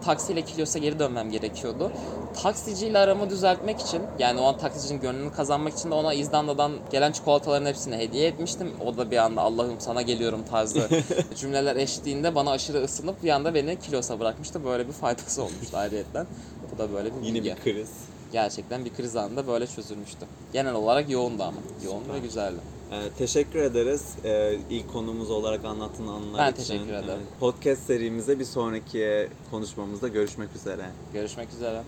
taksiyle 0.05 0.41
Kilyos'a 0.41 0.79
geri 0.79 0.99
dönmem 0.99 1.31
gerekiyordu. 1.31 1.91
Taksiciyle 2.43 2.99
aramı 2.99 3.29
düzeltmek 3.29 3.81
için 3.81 4.01
yani 4.19 4.39
o 4.39 4.43
an 4.43 4.57
taksicinin 4.57 5.01
gönlünü 5.01 5.31
kazanmak 5.31 5.73
için 5.73 5.91
de 5.91 5.95
ona 5.95 6.13
İzlanda'dan 6.13 6.71
gelen 6.91 7.11
çikolataların 7.11 7.65
hepsini 7.65 7.97
hediye 7.97 8.27
etmiştim. 8.27 8.71
O 8.85 8.97
da 8.97 9.11
bir 9.11 9.17
anda 9.17 9.41
Allah'ım 9.41 9.79
sana 9.79 10.01
geliyorum 10.01 10.43
tarzı 10.49 10.89
cümleler 11.35 11.75
eşliğinde 11.75 12.35
bana 12.35 12.51
aşırı 12.51 12.83
ısınıp 12.83 13.23
bir 13.23 13.29
anda 13.29 13.53
beni 13.53 13.79
Kilyos'a 13.79 14.19
bırakmıştı. 14.19 14.65
Böyle 14.65 14.87
bir 14.87 14.93
faydası 14.93 15.43
olmuştu 15.55 15.77
ayrıyetten. 15.77 16.25
Bu 16.73 16.77
da 16.77 16.93
böyle 16.93 17.09
bir 17.15 17.21
Yine 17.21 17.39
bilgi. 17.39 17.55
bir 17.55 17.61
kriz. 17.73 17.89
Gerçekten 18.31 18.85
bir 18.85 18.93
kriz 18.93 19.15
anında 19.15 19.47
böyle 19.47 19.67
çözülmüştü. 19.67 20.25
Genel 20.53 20.73
olarak 20.73 21.09
yoğundu 21.09 21.43
ama. 21.43 21.57
Yoğun 21.85 22.03
ve 22.13 22.19
güzeldi. 22.19 22.57
Ee, 22.91 22.95
teşekkür 23.17 23.59
ederiz 23.59 24.15
ee, 24.25 24.55
ilk 24.69 24.93
konumuz 24.93 25.31
olarak 25.31 25.65
anlattığın 25.65 26.07
anılar 26.07 26.39
Ben 26.47 26.51
için. 26.51 26.61
teşekkür 26.63 26.93
ederim. 26.93 27.03
Evet. 27.09 27.39
Podcast 27.39 27.83
serimizde 27.83 28.39
bir 28.39 28.45
sonraki 28.45 29.29
konuşmamızda 29.51 30.07
görüşmek 30.07 30.55
üzere. 30.55 30.85
Görüşmek 31.13 31.49
üzere. 31.53 31.81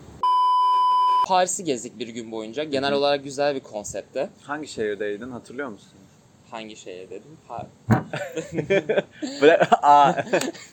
Paris'i 1.28 1.64
gezdik 1.64 2.00
bir 2.00 2.08
gün 2.08 2.32
boyunca. 2.32 2.64
Genel 2.64 2.94
olarak 2.94 3.24
güzel 3.24 3.56
bir 3.56 3.60
konsepte. 3.60 4.30
Hangi 4.44 4.68
şehirdeydin 4.68 5.32
hatırlıyor 5.32 5.70
musun? 5.70 5.90
Hangi 6.52 6.76
şeye 6.76 7.10
dedim? 7.10 7.38
Pa- 7.50 7.66
Bıra- 9.42 9.68
Aa, 9.82 10.14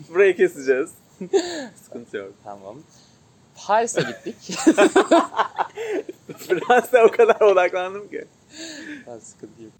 burayı 0.08 0.36
keseceğiz. 0.36 0.90
Sıkıntı 1.84 2.16
yok. 2.16 2.32
tamam. 2.44 2.76
Paris'e 3.66 4.00
gittik. 4.02 4.58
Fransa'ya 6.38 7.06
o 7.06 7.10
kadar 7.10 7.40
odaklandım 7.40 8.08
ki. 8.08 8.24
ben 9.06 9.18
sıkıntı 9.18 9.62
yok. 9.62 9.72